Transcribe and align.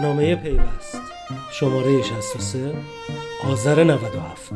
راهنامه 0.00 0.36
پیوست. 0.36 1.00
شماره 1.52 2.02
63 2.02 2.74
آذر 3.44 3.84
97 3.84 4.52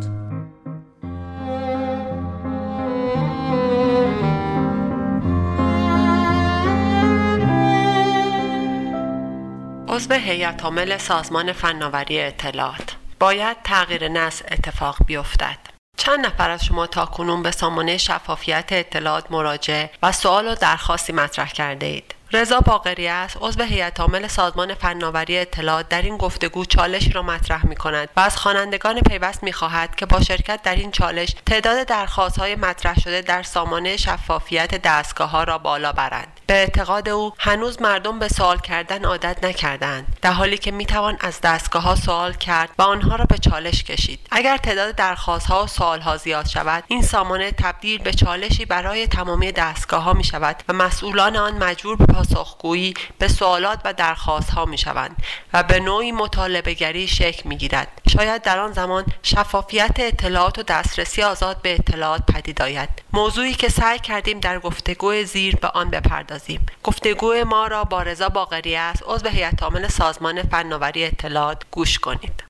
عضو 9.89 10.15
هیئت 10.15 10.65
عامل 10.65 10.99
سازمان 10.99 11.53
فناوری 11.53 12.21
اطلاعات. 12.21 12.97
باید 13.21 13.57
تغییر 13.65 14.09
نسل 14.09 14.45
اتفاق 14.51 14.97
بیفتد. 15.07 15.59
چند 15.97 16.27
نفر 16.27 16.51
از 16.51 16.65
شما 16.65 16.87
تا 16.87 17.07
کنون 17.07 17.43
به 17.43 17.51
سامانه 17.51 17.97
شفافیت 17.97 18.69
اطلاعات 18.73 19.31
مراجعه 19.31 19.91
و 20.03 20.13
سوال 20.13 20.49
و 20.49 20.55
درخواستی 20.55 21.13
مطرح 21.13 21.53
کرده 21.53 21.87
اید؟ 21.87 22.15
رضا 22.35 22.61
باقری 22.61 23.09
است 23.09 23.37
عضو 23.41 23.63
هیئت 23.63 24.01
عامل 24.01 24.27
سازمان 24.27 24.75
فناوری 24.75 25.39
اطلاعات 25.39 25.89
در 25.89 26.03
این 26.03 26.17
گفتگو 26.17 26.65
چالشی 26.65 27.11
را 27.11 27.23
مطرح 27.23 27.67
می 27.67 27.77
کند 27.77 28.09
و 28.17 28.21
از 28.21 28.37
خوانندگان 28.37 29.01
پیوست 29.01 29.43
می 29.43 29.53
خواهد 29.53 29.97
که 29.97 30.07
با 30.07 30.21
شرکت 30.21 30.63
در 30.63 30.75
این 30.75 30.91
چالش 30.91 31.35
تعداد 31.47 31.87
درخواست 31.87 32.39
های 32.39 32.57
مطرح 32.57 33.01
شده 33.01 33.21
در 33.21 33.43
سامانه 33.43 33.97
شفافیت 33.97 34.83
دستگاه 34.83 35.31
ها 35.31 35.45
را 35.45 35.59
بالا 35.59 35.93
برند. 35.93 36.41
به 36.47 36.55
اعتقاد 36.55 37.09
او 37.09 37.33
هنوز 37.39 37.83
مردم 37.83 38.19
به 38.19 38.29
سوال 38.29 38.59
کردن 38.59 39.05
عادت 39.05 39.45
نکردند 39.45 40.19
در 40.23 40.33
حالی 40.33 40.59
که 40.59 40.71
می 40.71 40.87
توان 40.87 41.17
از 41.21 41.41
دستگاه 41.41 41.83
ها 41.83 41.95
سوال 41.95 42.33
کرد 42.33 42.71
و 42.79 42.83
آنها 42.83 43.17
را 43.17 43.25
به 43.25 43.39
چالش 43.39 43.85
کشید. 43.85 44.21
اگر 44.31 44.57
تعداد 44.57 44.95
درخواست 44.95 45.47
ها 45.47 45.65
و 45.65 45.67
سوال 45.67 46.01
ها 46.01 46.17
زیاد 46.17 46.47
شود 46.47 46.85
این 46.89 47.03
سامانه 47.03 47.51
تبدیل 47.51 48.03
به 48.03 48.13
چالشی 48.13 48.65
برای 48.65 49.07
تمامی 49.07 49.53
دستگاه 49.53 50.03
ها 50.03 50.13
می 50.13 50.25
شود 50.25 50.63
و 50.69 50.73
مسئولان 50.73 51.37
آن 51.37 51.59
مجبور 51.65 51.97
به 51.97 52.24
پاسخگویی 52.25 52.95
به 53.19 53.29
سوالات 53.29 53.81
و 53.85 53.93
درخواست 53.93 54.51
ها 54.51 54.65
می 54.65 54.79
شوند 54.79 55.17
و 55.53 55.63
به 55.63 55.81
نوعی 55.81 56.13
مطالبه 56.13 56.75
گری 56.75 57.09
شکل 57.09 57.49
می 57.49 57.57
گیرد 57.57 57.89
شاید 58.09 58.43
در 58.43 58.59
آن 58.59 58.73
زمان 58.73 59.05
شفافیت 59.23 59.95
اطلاعات 59.99 60.59
و 60.59 60.63
دسترسی 60.63 61.23
آزاد 61.23 61.63
به 61.63 61.75
اطلاعات 61.75 62.23
پدید 62.35 62.63
آید. 62.63 62.89
موضوعی 63.13 63.55
که 63.55 63.69
سعی 63.69 63.99
کردیم 63.99 64.41
در 64.41 64.59
گفتگو 64.59 65.23
زیر 65.23 65.57
به 65.57 65.69
آن 65.69 65.91
بپردازیم. 65.91 66.67
گفتگو 66.83 67.45
ما 67.45 67.67
را 67.67 67.85
با 67.85 68.03
رضا 68.03 68.29
باقری 68.29 68.77
است. 68.77 69.03
عضو 69.07 69.29
هیئت 69.29 69.63
عامل 69.63 69.89
سازمان 69.89 70.43
فناوری 70.43 71.05
اطلاعات 71.05 71.63
گوش 71.71 71.99
کنید. 71.99 72.45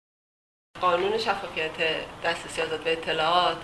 قانون 0.80 1.18
شفافیت 1.18 1.70
دسترسی 2.24 2.62
آزاد 2.62 2.84
به 2.84 2.92
اطلاعات 2.92 3.56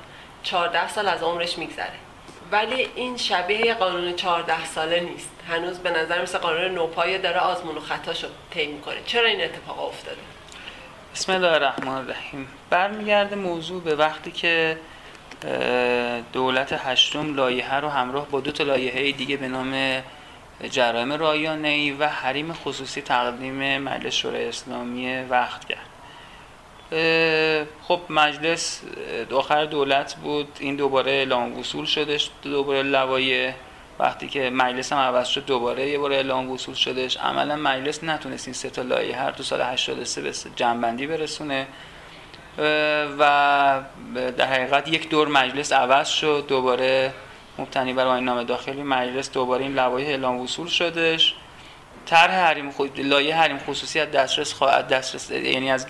14 0.42 0.88
سال 0.88 1.08
از 1.08 1.22
عمرش 1.22 1.58
میگذره. 1.58 2.09
ولی 2.52 2.88
این 2.94 3.16
شبیه 3.16 3.74
قانون 3.74 4.16
14 4.16 4.64
ساله 4.64 5.00
نیست. 5.00 5.30
هنوز 5.48 5.78
به 5.78 5.90
نظر 5.90 6.22
مثل 6.22 6.38
قانون 6.38 6.70
نوپایه 6.70 7.18
داره 7.18 7.38
آزمون 7.38 7.76
و 7.76 7.80
خطاشو 7.80 8.26
طی 8.50 8.66
می‌کنه. 8.66 8.96
چرا 9.06 9.28
این 9.28 9.44
اتفاق 9.44 9.88
افتاده؟ 9.88 10.20
بسم 11.14 11.32
الله 11.32 11.52
الرحمن 11.52 11.88
الرحیم. 11.88 12.48
برمیگرده 12.70 13.36
موضوع 13.36 13.82
به 13.82 13.94
وقتی 13.94 14.30
که 14.30 14.78
دولت 16.32 16.72
هشتم 16.72 17.34
لایحه 17.34 17.76
رو 17.76 17.88
همراه 17.88 18.28
با 18.28 18.40
دو 18.40 18.52
تا 18.52 18.64
لایحه 18.64 19.12
دیگه 19.12 19.36
به 19.36 19.48
نام 19.48 20.02
جرایم 20.70 21.12
رایانه 21.12 21.96
و 21.98 22.04
حریم 22.04 22.52
خصوصی 22.52 23.02
تقدیم 23.02 23.78
مجلس 23.78 24.14
شورای 24.14 24.48
اسلامی 24.48 25.22
وقت 25.22 25.64
کرد. 25.64 25.89
خب 27.82 28.00
مجلس 28.10 28.82
آخر 29.32 29.64
دولت 29.64 30.14
بود. 30.14 30.48
این 30.60 30.76
دوباره 30.76 31.12
اعلام 31.12 31.58
وصول 31.58 31.84
شدش 31.84 32.30
دوباره 32.42 32.82
لوایح 32.82 33.54
وقتی 33.98 34.28
که 34.28 34.50
مجلس 34.50 34.92
هم 34.92 34.98
عوض 34.98 35.28
شد 35.28 35.46
دوباره 35.46 35.88
یه 35.88 35.98
بار 35.98 36.12
اعلام 36.12 36.50
وصول 36.50 36.74
شدش. 36.74 37.16
عملا 37.16 37.56
مجلس 37.56 38.04
نتونست 38.04 38.48
این 38.48 38.54
سه 38.54 38.70
تا 38.70 38.82
لایحه 38.82 39.22
هر 39.22 39.30
تو 39.30 39.42
سال 39.42 39.60
83 39.60 40.20
به 40.20 40.32
جنبندی 40.56 41.06
برسونه. 41.06 41.66
و 43.18 43.82
در 44.36 44.46
حقیقت 44.46 44.88
یک 44.88 45.08
دور 45.08 45.28
مجلس 45.28 45.72
عوض 45.72 46.08
شد. 46.08 46.44
دوباره 46.48 47.12
مبتنی 47.58 47.92
بر 47.92 48.06
آیین 48.06 48.24
نامه 48.24 48.44
داخلی 48.44 48.82
مجلس 48.82 49.32
دوباره 49.32 49.62
این 49.62 49.74
لوایح 49.74 50.08
اعلام 50.08 50.40
وصول 50.40 50.68
شدش. 50.68 51.34
طرح 52.06 52.32
حریم 52.32 52.70
خود 52.70 53.00
لایه 53.00 53.36
حریم 53.36 53.58
خصوصی 53.58 54.00
از 54.00 54.10
دسترس 54.10 54.52
خواهد 54.52 54.88
دسترس 54.88 55.30
یعنی 55.30 55.70
از 55.70 55.86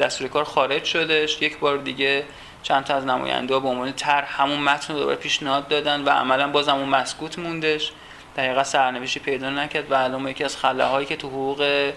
دستور 0.00 0.28
کار 0.28 0.44
خارج 0.44 0.84
شدش. 0.84 1.42
یک 1.42 1.58
بار 1.58 1.78
دیگه 1.78 2.24
چند 2.62 2.84
تا 2.84 2.94
از 2.94 3.06
نماینده 3.06 3.58
به 3.58 3.68
عنوان 3.68 3.92
طرح 3.92 4.42
همون 4.42 4.58
متن 4.60 4.94
رو 4.94 5.00
دوباره 5.00 5.16
پیشنهاد 5.16 5.68
دادن 5.68 6.04
و 6.04 6.10
عملا 6.10 6.48
باز 6.48 6.68
همون 6.68 6.88
مسکوت 6.88 7.38
موندش. 7.38 7.92
دقیقا 8.36 8.64
سرنوشتی 8.64 9.20
پیدا 9.20 9.50
نکرد 9.50 9.90
و 9.90 9.94
الان 9.94 10.28
یکی 10.28 10.44
از 10.44 10.56
خلاهایی 10.56 11.06
که 11.06 11.16
تو 11.16 11.28
حقوق 11.28 11.92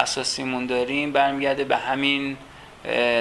اساسیمون 0.00 0.66
داریم 0.66 1.12
برمیگرده 1.12 1.64
به 1.64 1.76
همین 1.76 2.36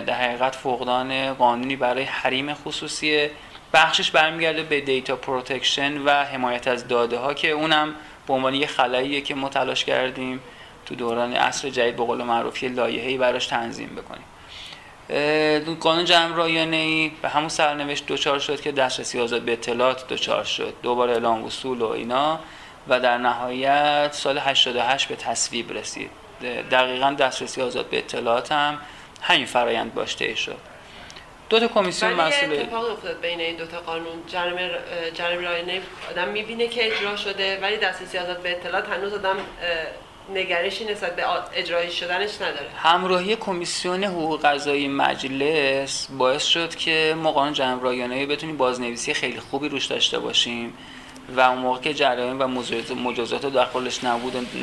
در 0.07 0.13
حقیقت 0.13 0.55
فقدان 0.55 1.33
قانونی 1.33 1.75
برای 1.75 2.03
حریم 2.03 2.53
خصوصی 2.53 3.29
بخشش 3.73 4.11
برمیگرده 4.11 4.63
به 4.63 4.81
data 4.81 5.15
protection 5.15 5.97
و 5.97 6.23
حمایت 6.23 6.67
از 6.67 6.87
داده 6.87 7.17
ها 7.17 7.33
که 7.33 7.51
اونم 7.51 7.95
به 8.29 8.35
عنوان 8.35 8.53
یه 8.53 8.67
خلاییه 8.67 9.21
که 9.21 9.35
ما 9.35 9.49
تلاش 9.49 9.85
کردیم 9.85 10.41
تو 10.85 10.95
دوران 10.95 11.33
عصر 11.33 11.69
جدید 11.69 11.95
به 11.95 12.03
قول 12.03 12.23
معروف 12.23 12.63
یه 12.63 12.69
لایحه‌ای 12.69 13.17
براش 13.17 13.47
تنظیم 13.47 13.89
بکنیم. 13.95 14.25
قانون 15.79 16.05
جمع 16.05 16.35
رایانه 16.35 16.75
ای 16.75 17.11
به 17.21 17.29
همون 17.29 17.49
سرنوشت 17.49 18.05
دوچار 18.05 18.39
شد 18.39 18.61
که 18.61 18.71
دسترسی 18.71 19.19
آزاد 19.19 19.41
به 19.41 19.53
اطلاعات 19.53 20.07
دوچار 20.07 20.43
شد. 20.43 20.73
دوباره 20.83 21.11
اعلام 21.11 21.43
وصول 21.43 21.81
و 21.81 21.87
اینا 21.87 22.39
و 22.87 22.99
در 22.99 23.17
نهایت 23.17 24.09
سال 24.13 24.37
88 24.37 25.07
به 25.07 25.15
تصویب 25.15 25.71
رسید. 25.73 26.09
دقیقا 26.71 27.11
دسترسی 27.11 27.61
آزاد 27.61 27.89
به 27.89 27.97
اطلاعات 27.97 28.51
هم 28.51 28.77
همین 29.21 29.45
فرایند 29.45 29.93
باشته 29.93 30.35
شد. 30.35 30.57
دو 31.49 31.59
تا 31.59 31.67
کمیسیون 31.67 32.13
مسئول. 32.13 32.59
اتفاق 32.59 32.91
افتاد 32.91 33.21
بین 33.21 33.39
این 33.39 33.55
دو 33.55 33.65
تا 33.65 33.79
قانون. 33.79 34.23
جرم 34.27 34.69
جرم 35.13 35.43
رایانه 35.45 35.81
آدم 36.09 36.27
می‌بینه 36.27 36.67
که 36.67 36.87
اجرا 36.87 37.15
شده 37.15 37.59
ولی 37.61 37.77
دسترسی 37.77 38.17
آزاد 38.17 38.41
به 38.41 38.51
اطلاعات 38.51 38.89
هنوز 38.89 39.13
آدم 39.13 39.35
نگرشی 40.33 40.85
نسبت 40.85 41.15
به 41.15 41.23
اجرایی 41.53 41.91
شدنش 41.91 42.41
نداره. 42.41 42.69
همراهی 42.75 43.35
کمیسیون 43.35 44.03
حقوق 44.03 44.45
قضایی 44.45 44.87
مجلس 44.87 46.07
باعث 46.17 46.43
شد 46.43 46.75
که 46.75 47.15
ما 47.17 47.31
قانون 47.31 47.81
رایانه 47.81 48.25
بتونیم 48.25 48.57
بازنویسی 48.57 49.13
خیلی 49.13 49.39
خوبی 49.39 49.69
روش 49.69 49.85
داشته 49.85 50.19
باشیم 50.19 50.73
و 51.35 51.39
اون 51.39 51.57
موقع 51.57 51.79
که 51.79 51.93
جرایم 51.93 52.41
و 52.41 52.47
مجازات 52.95 53.45
داخلش 53.45 54.03
نبود 54.03 54.61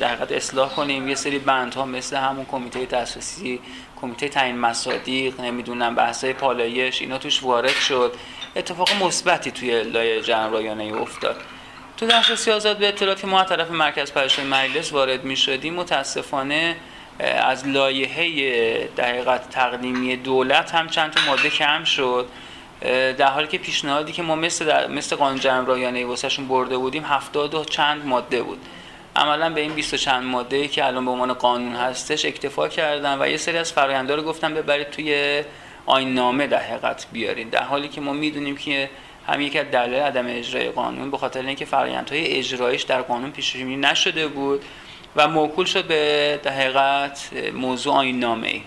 در 0.00 0.08
حقیقت 0.08 0.32
اصلاح 0.32 0.68
کنیم 0.74 1.08
یه 1.08 1.14
سری 1.14 1.38
بندها 1.38 1.84
مثل 1.84 2.16
همون 2.16 2.44
کمیته 2.44 2.84
دسترسی 2.84 3.60
کمیته 4.00 4.28
تعیین 4.28 4.58
مصادیق 4.58 5.40
نمی‌دونم 5.40 5.94
بحثای 5.94 6.32
پالایش 6.32 7.00
اینا 7.00 7.18
توش 7.18 7.42
وارد 7.42 7.70
شد. 7.70 8.14
اتفاق 8.56 8.88
مثبتی 9.02 9.50
توی 9.50 9.82
لایه 9.82 10.22
رایانه 10.26 11.00
افتاد. 11.00 11.36
تو 12.00 12.06
دسترسی 12.06 12.50
آزاد 12.50 12.78
به 12.78 12.88
اطلاعاتی 12.88 13.26
ما 13.26 13.44
طرف 13.44 13.70
مرکز 13.70 14.12
پرشون 14.12 14.46
مجلس 14.46 14.92
وارد 14.92 15.24
می 15.24 15.36
شدیم 15.36 15.74
متاسفانه 15.74 16.76
از 17.18 17.68
لایحه 17.68 18.86
دقیقت 18.86 19.50
تقدیمی 19.50 20.16
دولت 20.16 20.74
هم 20.74 20.88
چند 20.88 21.10
تا 21.10 21.20
ماده 21.26 21.50
کم 21.50 21.84
شد. 21.84 22.28
در 23.18 23.26
حالی 23.26 23.46
که 23.46 23.58
پیشنهادی 23.58 24.12
که 24.12 24.22
ما 24.22 24.36
مثل, 24.36 24.86
مثل 24.86 25.16
قانون 25.16 25.40
جرم 25.40 25.66
رایانه 25.66 26.06
واسهشون 26.06 26.48
برده 26.48 26.76
بودیم 26.76 27.04
هفتاد 27.04 27.54
و 27.54 27.64
چند 27.64 28.06
ماده 28.06 28.42
بود. 28.42 28.58
عملا 29.16 29.50
به 29.50 29.60
این 29.60 29.72
20 29.72 29.94
چند 29.94 30.24
ماده 30.24 30.68
که 30.68 30.86
الان 30.86 31.04
به 31.04 31.10
عنوان 31.10 31.32
قانون 31.32 31.74
هستش 31.74 32.24
اکتفا 32.24 32.68
کردن 32.68 33.22
و 33.22 33.28
یه 33.28 33.36
سری 33.36 33.58
از 33.58 33.72
فراینده 33.72 34.16
رو 34.16 34.22
گفتم 34.22 34.54
ببرید 34.54 34.90
توی 34.90 35.42
آین 35.86 36.14
نامه 36.14 36.46
در 36.46 36.62
بیارین. 37.12 37.48
در 37.48 37.62
حالی 37.62 37.88
که 37.88 38.00
ما 38.00 38.12
می‌دونیم 38.12 38.56
که 38.56 38.90
هم 39.26 39.40
از 39.40 39.70
دلایل 39.70 40.02
عدم 40.02 40.24
اجرای 40.28 40.68
قانون 40.68 41.10
به 41.10 41.18
خاطر 41.18 41.40
اینکه 41.40 41.64
فرآیندهای 41.64 42.26
اجرایش 42.26 42.82
در 42.82 43.02
قانون 43.02 43.30
پیش 43.30 43.56
نشده 43.56 44.28
بود 44.28 44.64
و 45.16 45.28
موکول 45.28 45.64
شد 45.64 45.84
به 45.84 46.40
در 46.42 46.50
حقیقت 46.50 47.30
موضوع 47.54 47.94
آین 47.94 48.20
نامه 48.20 48.48
ای 48.48 48.62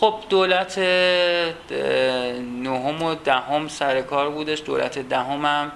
خب 0.00 0.14
دولت 0.28 0.78
نهم 2.38 3.02
و 3.02 3.14
دهم 3.14 3.68
سر 3.68 4.00
کار 4.02 4.30
بودش. 4.30 4.62
دولت 4.66 4.98
دهم 4.98 5.44
هم 5.44 5.72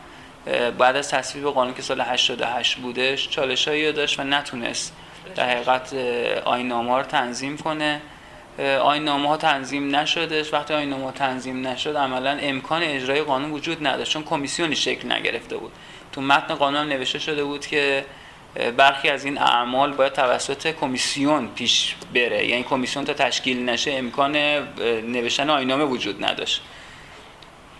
بعد 0.78 0.96
از 0.96 1.10
تصویب 1.10 1.44
قانون 1.44 1.74
که 1.74 1.82
سال 1.82 2.00
88 2.00 2.76
بودش 2.76 3.28
چالش 3.28 3.68
هایی 3.68 3.92
داشت 3.92 4.20
و 4.20 4.24
نتونست 4.24 4.96
در 5.36 5.50
حقیقت 5.50 5.94
آینامه 6.44 6.96
رو 6.96 7.02
تنظیم 7.02 7.56
کنه. 7.56 8.00
آینامه 8.58 9.28
ها 9.28 9.36
تنظیم 9.36 9.96
نشدش 9.96 10.52
وقتی 10.52 10.74
آینامه 10.74 11.04
ها 11.04 11.10
تنظیم 11.10 11.66
نشد 11.66 11.96
عملا 11.96 12.30
امکان 12.30 12.82
اجرای 12.82 13.22
قانون 13.22 13.50
وجود 13.50 13.86
نداشت 13.86 14.12
چون 14.12 14.22
کمیسیونی 14.22 14.76
شکل 14.76 15.12
نگرفته 15.12 15.56
بود. 15.56 15.72
تو 16.12 16.20
متن 16.20 16.54
قانون 16.54 16.88
نوشته 16.88 17.18
شده 17.18 17.44
بود 17.44 17.66
که 17.66 18.04
برخی 18.76 19.08
از 19.08 19.24
این 19.24 19.38
اعمال 19.38 19.92
باید 19.92 20.12
توسط 20.12 20.66
کمیسیون 20.66 21.48
پیش 21.48 21.94
بره. 22.14 22.46
یعنی 22.46 22.62
کمیسیون 22.62 23.04
تا 23.04 23.12
تشکیل 23.12 23.64
نشه 23.64 23.92
امکان 23.92 24.36
نوشتن 25.06 25.50
آینامه 25.50 25.84
وجود 25.84 26.24
نداشت. 26.24 26.62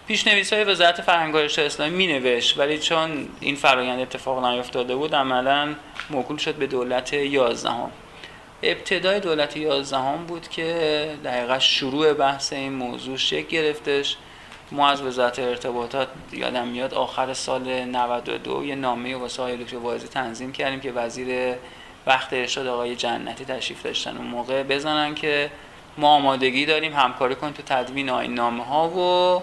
پیشنویس 0.07 0.53
های 0.53 0.65
وزارت 0.65 1.03
فرهنگ 1.03 1.37
اسلامی 1.37 1.97
می 1.97 2.07
نوشت 2.07 2.59
ولی 2.59 2.79
چون 2.79 3.29
این 3.41 3.57
فرایند 3.57 4.01
اتفاق 4.01 4.45
نیفتاده 4.45 4.97
بود 4.97 5.15
عملا 5.15 5.75
موکول 6.11 6.37
شد 6.37 6.55
به 6.55 6.67
دولت 6.67 7.13
یازدهم. 7.13 7.91
ابتدای 8.63 9.21
دولت 9.21 9.57
یازدهم 9.57 10.27
بود 10.27 10.49
که 10.49 11.19
دقیقا 11.25 11.59
شروع 11.59 12.13
بحث 12.13 12.53
این 12.53 12.73
موضوع 12.73 13.17
شکل 13.17 13.47
گرفتش. 13.49 14.17
ما 14.73 14.89
از 14.89 15.03
وزارت 15.03 15.39
ارتباطات 15.39 16.09
یادم 16.33 16.69
میاد 16.69 16.95
آخر 16.95 17.35
سال 17.35 17.85
92 17.85 18.65
یه 18.65 18.75
نامه 18.75 19.17
واسه 19.17 19.43
آقای 19.43 19.57
دکتر 19.57 19.77
واعظی 19.77 20.09
تنظیم 20.09 20.53
کردیم 20.53 20.81
که 20.81 20.93
وزیر 20.93 21.55
وقت 22.07 22.33
ارشاد 22.33 22.67
آقای 22.67 22.97
جنتی 22.97 23.45
تشریف 23.45 23.83
داشتن 23.83 24.17
اون 24.17 24.27
موقع. 24.27 24.63
بزنن 24.63 25.15
که 25.15 25.51
ما 25.99 26.09
آمادگی 26.09 26.67
داریم 26.67 26.93
همکاری 26.93 27.35
کنیم 27.35 27.53
تو 27.53 27.63
تدوین 27.63 28.11
آین 28.11 28.35
نامه 28.35 28.65
ها 28.65 28.89
و 28.89 29.43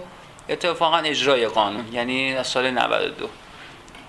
اتفاقا 0.50 0.98
اجرای 0.98 1.48
قانون 1.48 1.86
یعنی 1.94 2.34
از 2.34 2.48
سال 2.48 2.72
92 2.72 3.30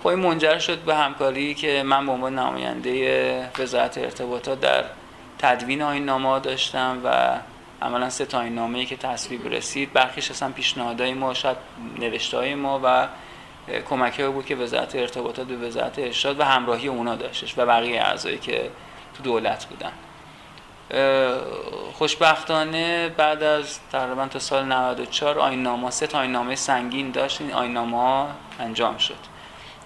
خب 0.03 0.07
این 0.07 0.19
منجر 0.19 0.59
شد 0.59 0.79
به 0.79 0.95
همکاری 0.95 1.53
که 1.53 1.83
من 1.83 2.05
به 2.05 2.11
عنوان 2.11 2.39
نماینده 2.39 3.49
وزارت 3.59 3.97
ارتباطات 3.97 4.59
در 4.59 4.83
تدوین 5.39 5.81
آین 5.81 6.05
نامه 6.05 6.39
داشتم 6.39 7.01
و 7.03 7.39
عملا 7.85 8.09
سه 8.09 8.25
تا 8.25 8.41
این 8.41 8.55
نامه‌ای 8.55 8.85
که 8.85 8.95
تصویب 8.97 9.47
رسید. 9.47 9.93
برخیش 9.93 10.31
اصلا 10.31 10.51
پیشنهادهای 10.51 11.13
ما 11.13 11.33
شاید 11.33 11.57
نوشته 11.99 12.37
های 12.37 12.55
ما 12.55 12.81
و 12.83 13.07
کمکی 13.89 14.23
بود 14.23 14.45
که 14.45 14.55
وزارت 14.55 14.95
ارتباطات 14.95 15.47
به 15.47 15.67
وزارت 15.67 15.99
ارشاد 15.99 16.39
و 16.39 16.43
همراهی 16.43 16.87
اونا 16.87 17.15
داشتش 17.15 17.57
و 17.57 17.65
بقیه 17.65 18.01
اعضایی 18.01 18.37
که 18.37 18.69
تو 19.13 19.23
دولت 19.23 19.65
بودن. 19.65 19.91
خوشبختانه 21.93 23.09
بعد 23.09 23.43
از 23.43 23.79
تقریبا 23.91 24.27
تا 24.27 24.39
سال 24.39 24.65
94 24.65 25.39
آین 25.39 25.63
نامه 25.63 25.89
سه 25.89 26.07
تا 26.07 26.19
آین 26.19 26.31
نامه 26.31 26.55
سنگین 26.55 27.11
داشت. 27.11 27.41
این 27.41 27.53
آین 27.53 27.73
نامه 27.73 28.27
انجام 28.59 28.97
شد. 28.97 29.32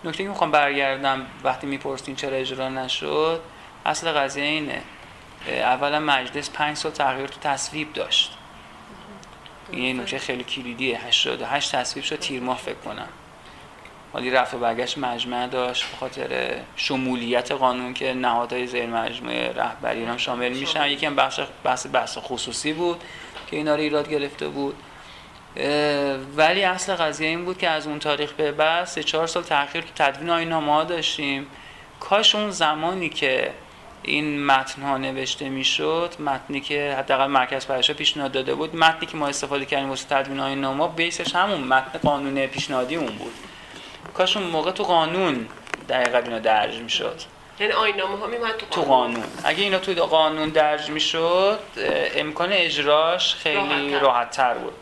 نکته 0.03 0.23
که 0.23 0.29
می‌خوام 0.29 0.51
برگردم 0.51 1.25
وقتی 1.43 1.67
می‌پرسین 1.67 2.15
چرا 2.15 2.37
اجرا 2.37 2.69
نشد 2.69 3.41
اصل 3.85 4.11
قضیه 4.11 4.43
اینه. 4.43 4.81
اولا 5.47 5.99
مجلس 5.99 6.49
پنج 6.49 6.77
سال 6.77 6.91
تغییر 6.91 7.27
تو 7.27 7.39
تصویب 7.39 7.93
داشت. 7.93 8.37
این 9.71 9.99
نکته 9.99 10.19
خیلی 10.19 10.43
کلیدیه. 10.43 11.05
88 11.05 11.75
تصویب 11.75 12.05
شد 12.05 12.19
تیر 12.19 12.41
ماه 12.41 12.57
فکر 12.57 12.75
کنم. 12.75 13.07
ولی 14.13 14.31
رفت 14.31 14.53
و 14.53 14.57
برگشت 14.57 14.97
مجمع 14.97 15.47
داشت 15.47 15.91
به 15.91 15.97
خاطر 15.97 16.55
شمولیت 16.75 17.51
قانون 17.51 17.93
که 17.93 18.13
نهادهای 18.13 18.67
زیر 18.67 18.85
مجموعه 18.85 19.53
رهبری 19.53 20.05
هم 20.05 20.17
شامل 20.17 20.49
میشن. 20.49 20.87
یکی 20.87 21.05
هم 21.05 21.15
بحث 21.63 21.87
بحث 21.93 22.17
خصوصی 22.17 22.73
بود 22.73 23.03
که 23.47 23.57
اینا 23.57 23.75
رو 23.75 23.81
ایراد 23.81 24.09
گرفته 24.09 24.47
بود. 24.47 24.75
ولی 26.35 26.63
اصل 26.63 26.95
قضیه 26.95 27.27
این 27.27 27.45
بود 27.45 27.57
که 27.57 27.69
از 27.69 27.87
اون 27.87 27.99
تاریخ 27.99 28.31
به 28.31 28.51
بعد 28.51 28.85
سه 28.85 29.03
چهار 29.03 29.27
سال 29.27 29.43
تاخیر 29.43 29.81
تو 29.81 30.03
تدوین 30.03 30.29
آیین 30.29 30.83
داشتیم. 30.83 31.47
کاش 31.99 32.35
اون 32.35 32.51
زمانی 32.51 33.09
که 33.09 33.53
این 34.03 34.45
متن 34.45 34.81
ها 34.81 34.97
نوشته 34.97 35.49
می‌شد 35.49 36.13
متنی 36.19 36.61
که 36.61 36.95
حداقل 36.99 37.27
مرکز 37.27 37.67
پرشا 37.67 37.93
پیشنهاد 37.93 38.31
داده 38.31 38.55
بود 38.55 38.75
متنی 38.75 39.05
که 39.05 39.17
ما 39.17 39.27
استفاده 39.27 39.65
کردیم 39.65 39.89
واسه 39.89 40.05
تدوین 40.09 40.39
آیین 40.39 40.61
نامه 40.61 40.87
بیسش 40.87 41.35
همون 41.35 41.59
متن 41.59 41.99
قانون 42.03 42.47
پیشنهادی 42.47 42.95
اون 42.95 43.15
بود. 43.15 43.33
کاش 44.13 44.37
اون 44.37 44.47
موقع 44.47 44.71
تو 44.71 44.83
قانون 44.83 45.47
دقیقا 45.89 46.17
اینا 46.17 46.39
درج 46.39 46.75
می‌شد. 46.77 47.21
یعنی 47.59 47.73
آینامه 47.73 48.17
ها 48.17 48.27
میمد 48.27 48.57
تو 48.71 48.81
قانون. 48.81 49.23
اگه 49.43 49.63
اینا 49.63 49.79
تو 49.79 50.05
قانون 50.05 50.49
درج 50.49 50.89
می‌شد 50.89 51.59
امکان 52.15 52.49
اجراش 52.51 53.35
خیلی 53.35 53.99
راحت 53.99 54.31
تر 54.31 54.53
بود. 54.53 54.73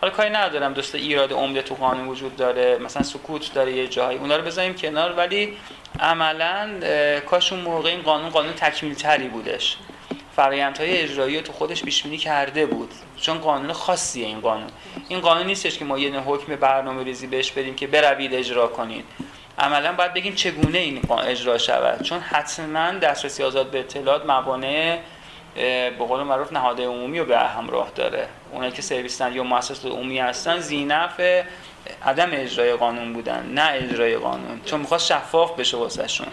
حالا 0.00 0.12
کاری 0.12 0.30
ندارم 0.30 0.72
دوست 0.72 0.94
ایراد 0.94 1.32
عمده 1.32 1.62
تو 1.62 1.74
قانون 1.74 2.08
وجود 2.08 2.36
داره 2.36 2.78
مثلا 2.78 3.02
سکوت 3.02 3.54
داره 3.54 3.72
یه 3.72 3.86
جایی 3.86 4.18
اونا 4.18 4.36
رو 4.36 4.44
بذاریم 4.44 4.74
کنار 4.74 5.12
ولی 5.12 5.56
عملا 6.00 6.70
کاش 7.26 7.52
اون 7.52 7.62
موقع 7.62 7.88
این 7.88 8.02
قانون 8.02 8.28
قانون 8.30 8.52
تکمیل 8.52 8.94
تری 8.94 9.28
بودش. 9.28 9.76
فرایندهای 10.36 11.00
اجرایی 11.00 11.40
تو 11.40 11.52
خودش 11.52 11.82
پیش 11.82 12.02
بینی 12.02 12.18
کرده 12.18 12.66
بود. 12.66 12.90
چون 13.16 13.38
قانون 13.38 13.72
خاصیه 13.72 14.26
این 14.26 14.40
قانون. 14.40 14.70
این 15.08 15.20
قانون 15.20 15.46
نیستش 15.46 15.78
که 15.78 15.84
ما 15.84 15.98
یه 15.98 16.20
حکم 16.20 16.56
برنامه 16.56 17.04
ریزی 17.04 17.26
بهش 17.26 17.52
بدیم 17.52 17.74
که 17.74 17.86
بروید 17.86 18.34
اجرا 18.34 18.66
کنید 18.66 19.04
عملا 19.58 19.92
باید 19.92 20.14
بگیم 20.14 20.34
چگونه 20.34 20.78
این 20.78 21.00
اجرا 21.26 21.58
شود. 21.58 22.02
چون 22.02 22.20
حتما 22.20 22.90
دسترسی 22.92 23.42
آزاد 23.42 23.70
به 23.70 23.80
اطلاعات 23.80 24.26
موانع 24.26 24.98
به 25.54 25.90
قول 25.98 26.22
معروف 26.22 26.52
نهاد 26.52 26.80
عمومی 26.80 27.18
رو 27.18 27.24
به 27.24 27.38
همراه 27.38 27.90
داره. 27.94 28.28
اونایی 28.52 28.72
که 28.72 28.82
سرویس 28.82 29.20
یا 29.20 29.44
مؤسسات 29.44 29.92
عمومی 29.92 30.18
هستن 30.18 30.58
زینف 30.58 31.20
عدم 32.04 32.28
اجرای 32.32 32.72
قانون 32.72 33.12
بودن 33.12 33.50
نه 33.54 33.70
اجرای 33.72 34.16
قانون. 34.16 34.60
چون 34.64 34.80
می‌خواست 34.80 35.06
شفاف 35.06 35.58
بشه 35.58 35.76
واسهشون. 35.76 36.26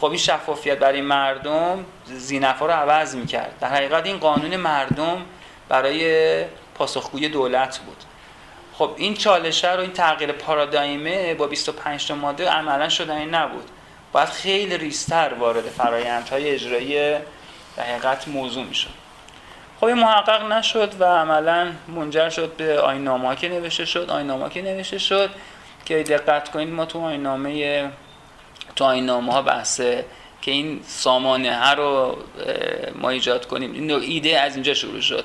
خب 0.00 0.06
این 0.06 0.18
شفافیت 0.18 0.78
برای 0.78 1.00
مردم 1.00 1.84
زینفا 2.04 2.66
رو 2.66 2.72
عوض 2.72 3.16
می‌کرد. 3.16 3.54
در 3.60 3.68
حقیقت 3.68 4.06
این 4.06 4.18
قانون 4.18 4.56
مردم 4.56 5.22
برای 5.68 6.44
پاسخگوی 6.74 7.28
دولت 7.28 7.78
بود. 7.78 7.96
خب 8.74 8.90
این 8.96 9.14
چالشه 9.14 9.72
رو 9.72 9.80
این 9.80 9.92
تغییر 9.92 10.32
پارادایمه 10.32 11.34
با 11.34 11.46
25 11.46 12.08
تا 12.08 12.14
ماده 12.14 12.48
عملا 12.48 12.88
شدنی 12.88 13.26
نبود. 13.26 13.70
باید 14.12 14.28
خیلی 14.28 14.78
ریستر 14.78 15.34
وارد 15.34 15.64
فرایندهای 15.64 16.50
اجرایی 16.50 17.16
در 17.80 17.86
حقیقت 17.86 18.28
موضوع 18.28 18.64
می‌شد. 18.64 18.90
خب 19.80 19.86
این 19.86 19.96
محقق 19.96 20.52
نشد 20.52 20.94
و 21.00 21.04
عملا 21.04 21.72
منجر 21.88 22.28
شد 22.28 22.52
به 22.52 22.80
آینامه 22.80 23.36
که 23.36 23.48
نوشته 23.48 23.84
شد. 23.84 24.10
آینامه 24.10 24.50
که 24.50 24.62
نوشته 24.62 24.98
شد 24.98 25.30
که 25.84 26.02
دقت 26.02 26.50
کنید 26.50 26.68
ما 26.68 26.84
تو 26.84 27.00
آینامه 27.00 27.90
تو 28.76 28.84
آینامه 28.84 29.32
ها 29.32 29.42
بحثه 29.42 30.04
که 30.42 30.50
این 30.50 30.80
سامانه 30.86 31.56
ها 31.56 31.72
رو 31.72 32.18
ما 32.94 33.10
ایجاد 33.10 33.46
کنیم. 33.46 33.72
این 33.72 33.90
ایده 33.90 34.40
از 34.40 34.54
اینجا 34.54 34.74
شروع 34.74 35.00
شد. 35.00 35.24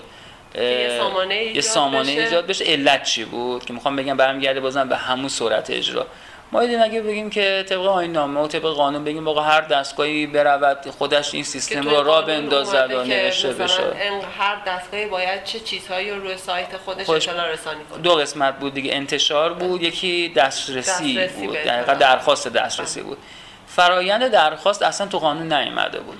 یه 0.56 0.98
سامانه 1.00 1.34
ایجاد, 1.34 1.56
یه 1.56 1.62
سامانه 1.62 2.12
ایجاد 2.12 2.48
بشه. 2.48 2.66
علت 2.66 3.04
چی 3.04 3.26
بود؟ 3.26 3.66
که 3.66 3.74
می‌خوام 3.74 3.96
بگم 3.96 4.18
برمیگرده 4.18 4.60
بازم 4.60 4.90
به 4.90 4.98
همون 4.98 5.30
صورت 5.30 5.70
اجرا. 5.70 6.08
ما 6.56 6.62
ایدیم 6.62 6.82
اگه 6.82 7.02
بگیم 7.02 7.30
که 7.30 7.66
طبق 7.70 7.86
آین 7.86 8.12
نامه 8.12 8.40
و 8.40 8.48
طبق 8.48 8.62
قانون 8.62 9.04
بگیم 9.04 9.26
واقعا 9.26 9.44
هر 9.44 9.62
دستگاهی 9.62 10.28
برود 10.28 10.90
خودش 10.98 11.34
این 11.34 11.44
سیستم 11.44 11.90
رو 11.90 12.04
را 12.04 12.22
بندازد 12.22 12.92
و 12.92 13.04
نوشته 13.04 13.54
بشه. 13.54 13.84
هر 14.40 14.56
دستگاهی 14.68 15.06
باید 15.06 15.44
چه 15.44 15.60
چیزهایی 15.60 16.12
رو 16.12 16.22
روی 16.22 16.38
سایت 16.38 16.78
خودش 16.86 17.10
اطلاع 17.10 17.52
رسانی 17.52 17.80
کنه. 17.92 18.02
دو 18.02 18.16
قسمت 18.16 18.60
بود 18.60 18.74
دیگه 18.74 18.94
انتشار 18.94 19.54
بود 19.54 19.82
یکی 19.82 20.34
دسترسی, 20.36 21.16
دسترسی 21.16 21.48
بود. 21.48 21.58
دقیقا 21.58 21.94
درخواست 21.94 22.48
دسترسی 22.48 23.02
بود. 23.02 23.18
فرایند 23.68 24.28
درخواست 24.28 24.84
اصلا 24.84 25.08
تو 25.08 25.20
قانون 25.20 25.54
نیامده 25.54 26.00
بود. 26.00 26.18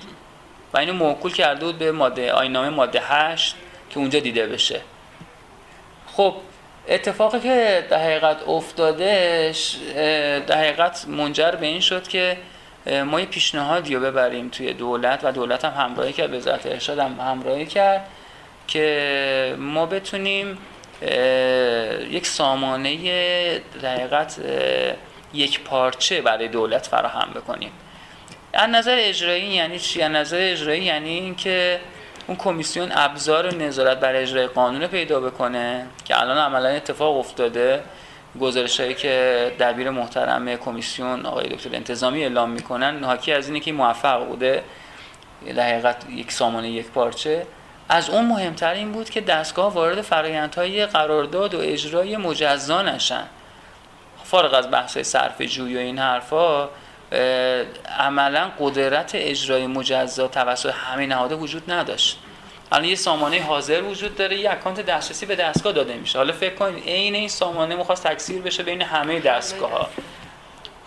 و 0.74 0.78
اینو 0.78 0.94
موکول 0.94 1.34
کرده 1.34 1.66
بود 1.66 1.78
به 1.78 1.92
ماده 1.92 2.32
آینامه 2.32 2.70
ماده 2.70 3.02
8 3.04 3.56
که 3.90 3.98
اونجا 3.98 4.20
دیده 4.20 4.48
بشه. 4.48 4.82
خب 6.14 6.34
اتفاقی 6.88 7.40
که 7.40 7.86
در 7.90 8.04
حقیقت 8.04 8.48
افتادش 8.48 9.78
در 10.48 10.58
حقیقت 10.58 11.06
منجر 11.08 11.52
به 11.52 11.66
این 11.66 11.80
شد 11.80 12.08
که 12.08 12.38
ما 13.06 13.20
یه 13.20 13.26
پیشنهادی 13.26 13.96
رو 13.96 14.02
ببریم 14.02 14.50
توی 14.50 14.74
دولت 14.74 15.20
و 15.24 15.32
دولت 15.32 15.66
هم 15.66 15.84
همراهی 15.84 16.14
کرد 16.14 16.34
وزارت 16.34 16.66
ارشاد 16.66 17.00
هم 17.00 17.20
همراهی 17.20 17.66
کرد 17.66 18.08
که 18.68 19.56
ما 19.58 19.86
بتونیم 19.86 20.58
یک 22.10 22.28
سامانه 22.28 22.98
در 23.82 23.96
حقیقت 23.96 24.40
یک 25.34 25.60
پارچه 25.60 26.22
برای 26.22 26.48
دولت 26.48 26.88
فراهم 26.88 27.30
بکنیم 27.36 27.72
از 28.54 28.70
نظر 28.70 28.98
اجرایی 29.00 29.44
یعنی 29.44 29.80
چی؟ 29.80 30.02
از 30.02 30.12
نظر 30.12 30.52
اجرایی 30.52 30.84
یعنی 30.84 31.10
اینکه 31.10 31.80
اون 32.28 32.38
کمیسیون 32.38 32.92
ابزار 32.92 33.56
نظارت 33.56 34.00
بر 34.00 34.16
اجرای 34.16 34.48
قانون 34.48 34.88
پیدا 34.88 35.20
بکنه 35.20 35.88
که 36.06 36.22
الان 36.22 36.38
عملا 36.38 36.70
اتفاق 36.70 37.18
افتاده. 37.18 37.84
گزارش 38.40 38.80
هایی 38.80 38.94
که 38.94 39.52
دبیر 39.60 39.90
محترم 39.90 40.56
کمیسیون 40.56 41.26
آقای 41.26 41.50
دکتر 41.50 41.70
انتظامی 41.74 42.24
اعلام 42.24 42.50
می‌کنن 42.50 43.04
حاکی 43.04 43.34
از 43.34 43.48
اینه 43.48 43.60
که 43.60 43.72
موفق 43.72 44.26
بوده. 44.26 44.64
در 45.56 45.70
حقیقت 45.70 46.10
یک 46.10 46.32
سامانه 46.32 46.70
یک 46.70 46.88
پارچه. 46.88 47.48
از 47.90 48.10
اون 48.10 48.26
مهمتر 48.26 48.74
این 48.74 48.92
بود 48.92 49.10
که 49.10 49.22
دستگاه 49.22 49.74
وارد 49.74 50.02
فرایندهای 50.02 50.86
قرارداد 50.86 51.54
و 51.54 51.60
اجرای 51.60 52.18
مجزا 52.18 52.82
نشن. 52.82 53.24
فارغ 54.24 54.54
از 54.54 54.72
بحث 54.72 54.98
صرف 54.98 55.42
جوی 55.42 55.76
و 55.76 55.80
این 55.80 56.00
حرفا 56.00 56.70
عملا 58.00 58.52
قدرت 58.60 59.12
اجرای 59.16 59.68
مجزا 59.68 60.28
توسط 60.28 60.74
همه 60.74 61.06
نهادها 61.06 61.38
وجود 61.38 61.72
نداشت. 61.72 62.20
الان 62.72 62.86
یه 62.86 62.96
سامانه 62.96 63.42
حاضر 63.42 63.82
وجود 63.82 64.16
داره 64.16 64.40
یه 64.40 64.52
اکانت 64.52 64.82
دسترسی 64.82 65.26
به 65.26 65.36
دستگاه 65.36 65.74
داده 65.74 65.94
میشه. 65.94 66.18
حالا 66.18 66.34
فکر 66.34 66.56
کنید 66.56 66.84
عین 66.84 67.16
این 67.16 67.30
سامانه 67.30 67.76
می‌خواست 67.76 68.08
تکثیر 68.08 68.42
بشه 68.42 68.64
بین 68.64 68.82
همه 68.82 69.20
دستگاه 69.20 69.72
ها 69.72 69.90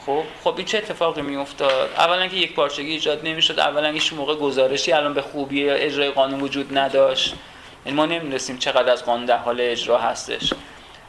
خب 0.06 0.22
خب 0.44 0.54
این 0.56 0.66
چه 0.66 0.78
اتفاقی 0.78 1.22
میافتاد؟ 1.22 1.90
اولا 1.96 2.26
که 2.26 2.36
یک 2.36 2.54
پارچگی 2.54 2.90
ایجاد 2.90 3.26
نمی‌شد 3.26 3.60
اولا 3.60 3.88
هیچ 3.88 4.12
موقع 4.12 4.34
گزارشی 4.34 4.92
الان 4.92 5.14
به 5.14 5.22
خوبی 5.22 5.70
اجرای 5.70 6.10
قانون 6.10 6.40
وجود 6.40 6.78
نداشت. 6.78 7.28
این 7.28 7.38
یعنی 7.86 7.96
ما 7.96 8.06
نمی‌دونستیم 8.06 8.58
چقدر 8.58 8.92
از 8.92 9.04
قانون 9.04 9.24
در 9.24 9.36
حال 9.36 9.60
اجرا 9.60 9.98
هستش. 9.98 10.52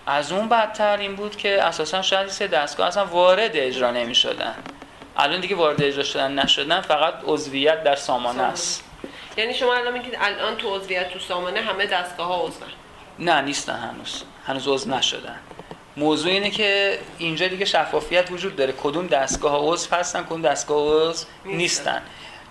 از 0.08 0.32
اون 0.32 0.50
بدتر 0.50 0.98
این 0.98 1.16
بود 1.16 1.36
که 1.36 1.63
اساسا 1.63 2.01
شاید 2.01 2.28
سه 2.28 2.48
دستگاه 2.48 2.88
اصلا 2.88 3.06
وارد 3.06 3.51
اجرا 3.54 3.92
نمی 3.92 4.16
شدن 4.16 4.56
الان 5.20 5.40
دیگه 5.40 5.56
وارد 5.56 5.82
اجرا 5.82 6.04
شدن 6.04 6.40
نشدن 6.40 6.82
فقط 6.82 7.14
عضویت 7.26 7.84
در 7.84 7.96
سامانه 7.96 8.44
است. 8.44 8.84
یعنی 9.38 9.54
شما 9.54 9.74
الان 9.74 9.94
میگید 9.94 10.18
الان 10.22 10.56
تو 10.56 10.76
عضویت 10.76 11.10
تو 11.14 11.20
سامانه 11.20 11.62
همه 11.62 11.86
دستگاه 11.86 12.28
ها 12.28 12.36
عضون. 12.36 12.68
نه 13.20 13.42
نیستن 13.42 13.76
هنوز. 13.76 14.24
هنوز 14.46 14.68
عضو 14.68 14.90
نشدن. 14.90 15.40
موضوع 15.98 16.32
اینه 16.32 16.50
که 16.50 17.00
اینجا 17.18 17.48
دیگه 17.48 17.66
شفافیت 17.66 18.32
وجود 18.32 18.56
داره. 18.56 18.74
کدوم 18.84 19.08
دستگاه 19.08 19.52
ها 19.52 19.74
عضو 19.74 19.96
هستن 19.96 20.24
کدوم 20.24 20.42
دستگاه 20.42 21.10
عضو 21.10 21.26
نیستن. 21.46 22.02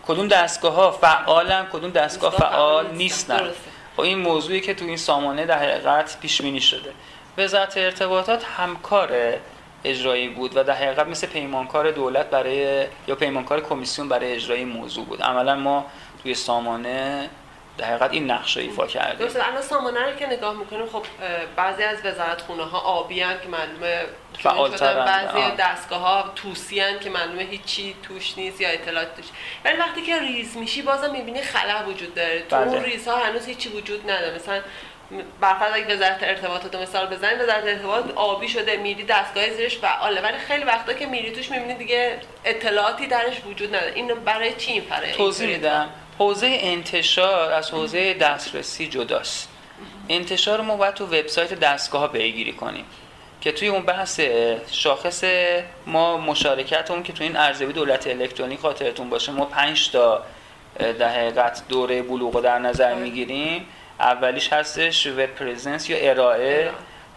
کدوم 0.06 0.28
دستگاه 0.28 0.74
ها 0.74 0.90
فعالن 0.90 1.66
کدوم 1.72 1.90
دستگاه 1.90 2.36
فعال 2.36 2.90
نیستن. 2.90 3.50
خب 3.96 4.00
این 4.02 4.18
موضوعی 4.18 4.60
که 4.60 4.74
تو 4.74 4.84
این 4.84 4.96
سامانه 4.96 5.46
در 5.46 5.58
حقیقت 5.58 6.20
پیش 6.20 6.42
بینی 6.42 6.60
شده. 6.60 6.92
وزارت 7.38 7.76
ارتباطات 7.76 8.44
همکار 8.44 9.34
اجرایی 9.84 10.28
بود 10.28 10.56
و 10.56 10.64
در 10.64 10.74
حقیقت 10.74 11.06
مثل 11.06 11.26
پیمانکار 11.26 11.90
دولت 11.90 12.30
برای 12.30 12.86
یا 13.06 13.14
پیمانکار 13.14 13.60
کمیسیون 13.60 14.08
برای 14.08 14.32
اجرای 14.32 14.64
موضوع 14.64 15.04
بود. 15.04 15.22
عملا 15.22 15.54
ما 15.54 15.86
توی 16.22 16.34
سامانه 16.34 17.30
در 17.78 17.84
حقیقت 17.84 18.12
این 18.12 18.30
نقش 18.30 18.56
رو 18.56 18.62
ایفا 18.62 18.86
کرده 18.86 19.24
درسته 19.24 19.48
الان 19.48 19.62
سامانه 19.62 20.00
رو 20.00 20.16
که 20.16 20.26
نگاه 20.26 20.58
می‌کنیم 20.58 20.86
خب 20.86 21.02
بعضی 21.56 21.82
از 21.82 21.98
وزارت 22.04 22.40
خونه 22.40 22.62
ها 22.62 22.78
آبی 22.78 23.20
هن 23.20 23.40
که 23.42 23.48
معلومه 23.48 24.02
فعالترن 24.38 25.04
بعضی 25.04 25.56
دستگاه 25.58 26.00
ها 26.00 26.32
توسی 26.36 26.80
هن 26.80 26.98
که 26.98 27.10
معلومه 27.10 27.42
هیچی 27.42 27.94
توش 28.02 28.38
نیست 28.38 28.60
یا 28.60 28.68
اطلاعات 28.68 29.16
توش. 29.16 29.24
ولی 29.64 29.76
وقتی 29.76 30.02
که 30.02 30.18
ریز 30.18 30.56
میشی 30.56 30.82
بازم 30.82 31.10
می‌بینی 31.10 31.42
خلا 31.42 31.88
وجود 31.88 32.14
داره. 32.14 32.42
تو 32.42 32.56
بله. 32.56 32.66
اون 32.66 32.82
ریزها 32.82 33.16
هنوز 33.16 33.46
هیچی 33.46 33.68
وجود 33.68 34.10
نداره. 34.10 34.34
مثلا 34.34 34.60
برفرض 35.40 35.74
اگه 35.74 35.94
وزارت 35.94 36.22
ارتباطات 36.22 36.74
رو 36.74 36.80
مثال 36.80 37.06
بزنیم 37.06 37.40
وزارت 37.40 37.64
ارتباطات 37.64 38.14
آبی 38.16 38.48
شده 38.48 38.76
میری 38.76 39.04
دستگاه 39.04 39.50
زیرش 39.50 39.78
فعاله. 39.78 40.20
ولی 40.20 40.38
خیلی 40.38 40.64
وقتا 40.64 40.92
که 40.92 41.06
میری 41.06 41.32
توش 41.32 41.50
می‌بینی 41.50 41.74
دیگه 41.74 42.20
اطلاعاتی 42.44 43.06
درش 43.06 43.34
وجود 43.46 43.74
نداره. 43.74 43.92
اینو 43.94 44.14
برای 44.14 44.54
چی 44.54 44.72
این 44.72 44.82
فرآیند 44.82 45.16
توضیح 45.16 45.48
میدم. 45.48 45.88
حوزه 46.18 46.58
انتشار 46.60 47.52
از 47.52 47.70
حوزه 47.70 48.14
دسترسی 48.14 48.88
جداست. 48.88 49.48
انتشار 50.08 50.60
ما 50.60 50.76
باید 50.76 50.94
تو 50.94 51.06
وبسایت 51.06 51.54
دستگاه 51.54 52.00
ها 52.00 52.08
پیگیری 52.08 52.52
کنیم 52.52 52.84
که 53.40 53.52
توی 53.52 53.68
اون 53.68 53.82
بحث 53.82 54.20
شاخص 54.70 55.24
ما 55.86 56.16
مشارکتمون 56.16 57.02
که 57.02 57.12
توی 57.12 57.26
این 57.26 57.36
ارزیابی 57.36 57.72
دولت 57.72 58.06
الکترونیک 58.06 58.60
خاطرتون 58.60 59.10
باشه 59.10 59.32
ما 59.32 59.44
5 59.44 59.90
تا 59.90 60.22
در 60.78 61.08
حقیقت 61.08 61.62
دوره 61.68 62.02
بلوغ 62.02 62.40
در 62.40 62.58
نظر 62.58 62.94
می‌گیریم. 62.94 63.66
اولیش 64.00 64.52
هستش 64.52 65.06
web 65.06 65.26
presence 65.26 65.90
یا 65.90 66.10
ارائه. 66.10 66.70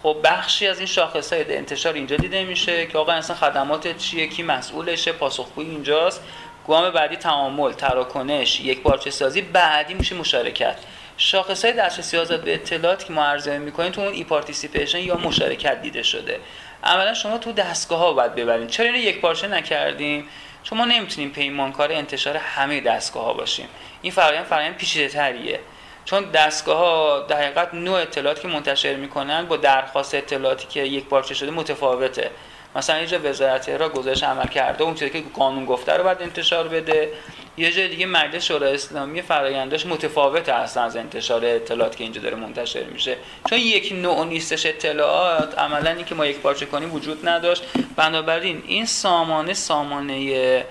خب 0.03 0.17
بخشی 0.23 0.67
از 0.67 0.77
این 0.77 0.88
شاخص 0.88 1.33
های 1.33 1.57
انتشار 1.57 1.93
اینجا 1.93 2.15
دیده 2.15 2.43
میشه 2.43 2.85
که 2.88 2.97
آقا 2.97 3.11
اصلا 3.11 3.35
خدمات 3.35 3.97
چیه 3.97 4.27
کی 4.27 4.43
مسئولشه 4.43 5.11
پاسخگوی 5.11 5.65
اینجاست. 5.65 6.23
گام 6.67 6.89
بعدی 6.89 7.15
تعامل 7.15 7.71
تراکنش 7.73 8.59
یک 8.59 8.81
پارچه 8.81 9.09
سازی 9.09 9.41
بعدی 9.41 9.93
میشه 9.93 10.15
مشارکت. 10.15 10.75
شاخص 11.17 11.65
های 11.65 11.73
دسترسی 11.73 12.17
آزاد 12.17 12.43
به 12.43 12.53
اطلاعات 12.53 13.05
که 13.05 13.13
ما 13.13 13.25
ارزیابی 13.25 13.59
می‌کنیم 13.59 13.91
تو 13.91 14.01
اون 14.01 14.13
e-participation 14.13 15.00
یا 15.00 15.17
مشارکت 15.17 15.81
دیده 15.81 16.03
شده. 16.03 16.39
عملا 16.83 17.13
شما 17.13 17.38
تو 17.38 17.51
دستگاه 17.51 18.00
ها 18.00 18.13
باید 18.13 18.35
ببرین. 18.35 18.67
چرا 18.67 18.85
اینو 18.85 18.97
یک 18.97 19.21
پارچه 19.21 19.47
نکردیم؟ 19.47 20.27
چون 20.63 20.77
ما 20.77 20.85
نمی‌تونیم 20.85 21.29
پیمانکار 21.29 21.91
انتشار 21.91 22.38
همه 22.38 22.81
دستگاه 22.81 23.23
ها 23.23 23.33
باشیم. 23.33 23.67
این 24.01 24.11
فرآیند 24.11 24.45
فرآیند 24.45 24.75
پیچیده 24.75 25.07
تریه 25.07 25.59
چون 26.05 26.24
دستگاه 26.24 26.77
ها 26.77 27.20
در 27.20 27.41
حقیقت 27.41 27.74
نوع 27.74 28.01
اطلاعاتی 28.01 28.41
که 28.41 28.48
منتشر 28.48 28.96
می‌کنن 28.96 29.46
با 29.46 29.58
درخواست 29.58 30.15
اطلاعاتی 30.15 30.67
که 30.67 30.79
یک 30.79 31.05
پارچه 31.05 31.34
شده 31.34 31.51
متفاوته. 31.51 32.31
مثلا 32.75 33.01
یه 33.01 33.17
وزارت 33.17 33.70
را 33.70 33.89
گزارش 33.89 34.24
عمل 34.24 34.48
کرده 34.48 34.84
اون 34.84 34.96
چیزی 34.96 35.10
که 35.10 35.24
قانون 35.34 35.65
گفته 35.65 35.93
رو 35.93 36.03
باید 36.03 36.22
انتشار 36.22 36.67
بده. 36.67 37.10
یه 37.58 37.72
جای 37.72 37.88
دیگه 37.88 38.05
مجلس 38.05 38.43
شورای 38.43 38.74
اسلامی 38.74 39.22
فرآیندش 39.22 39.86
متفاوت 39.86 40.50
هستن 40.50 40.81
از 40.81 40.96
انتشار 40.96 41.46
اطلاعات 41.46 41.96
که 41.96 42.03
اینجا 42.03 42.22
داره 42.22 42.36
منتشر 42.36 42.84
میشه. 42.84 43.17
چون 43.50 43.60
یک 43.60 43.91
نوع 43.91 44.25
نیستش 44.25 44.65
اطلاعات 44.65 45.60
عملا 45.60 45.89
این 45.89 46.05
که 46.05 46.15
ما 46.15 46.25
یک 46.25 46.39
پارچه 46.39 46.65
کنیم 46.65 46.93
وجود 46.93 47.27
نداشت. 47.27 47.63
بنابراین 47.96 48.63
این 48.67 48.86
سامانه 48.86 49.53
سامانه 49.53 50.65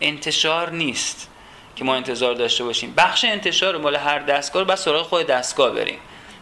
انتشار 0.00 0.70
نیست. 0.70 1.28
که 1.76 1.84
ما 1.84 1.94
انتظار 1.94 2.34
داشته 2.34 2.64
باشیم. 2.64 2.94
بخش 2.96 3.24
انتشار 3.24 3.76
مال 3.76 3.96
هر 3.96 4.18
دستگاه 4.18 4.62
رو 4.62 4.68
بس 4.68 4.84
سراغ 4.84 5.06
خود 5.06 5.26
دستگاه 5.26 5.70
بریم. 5.70 5.98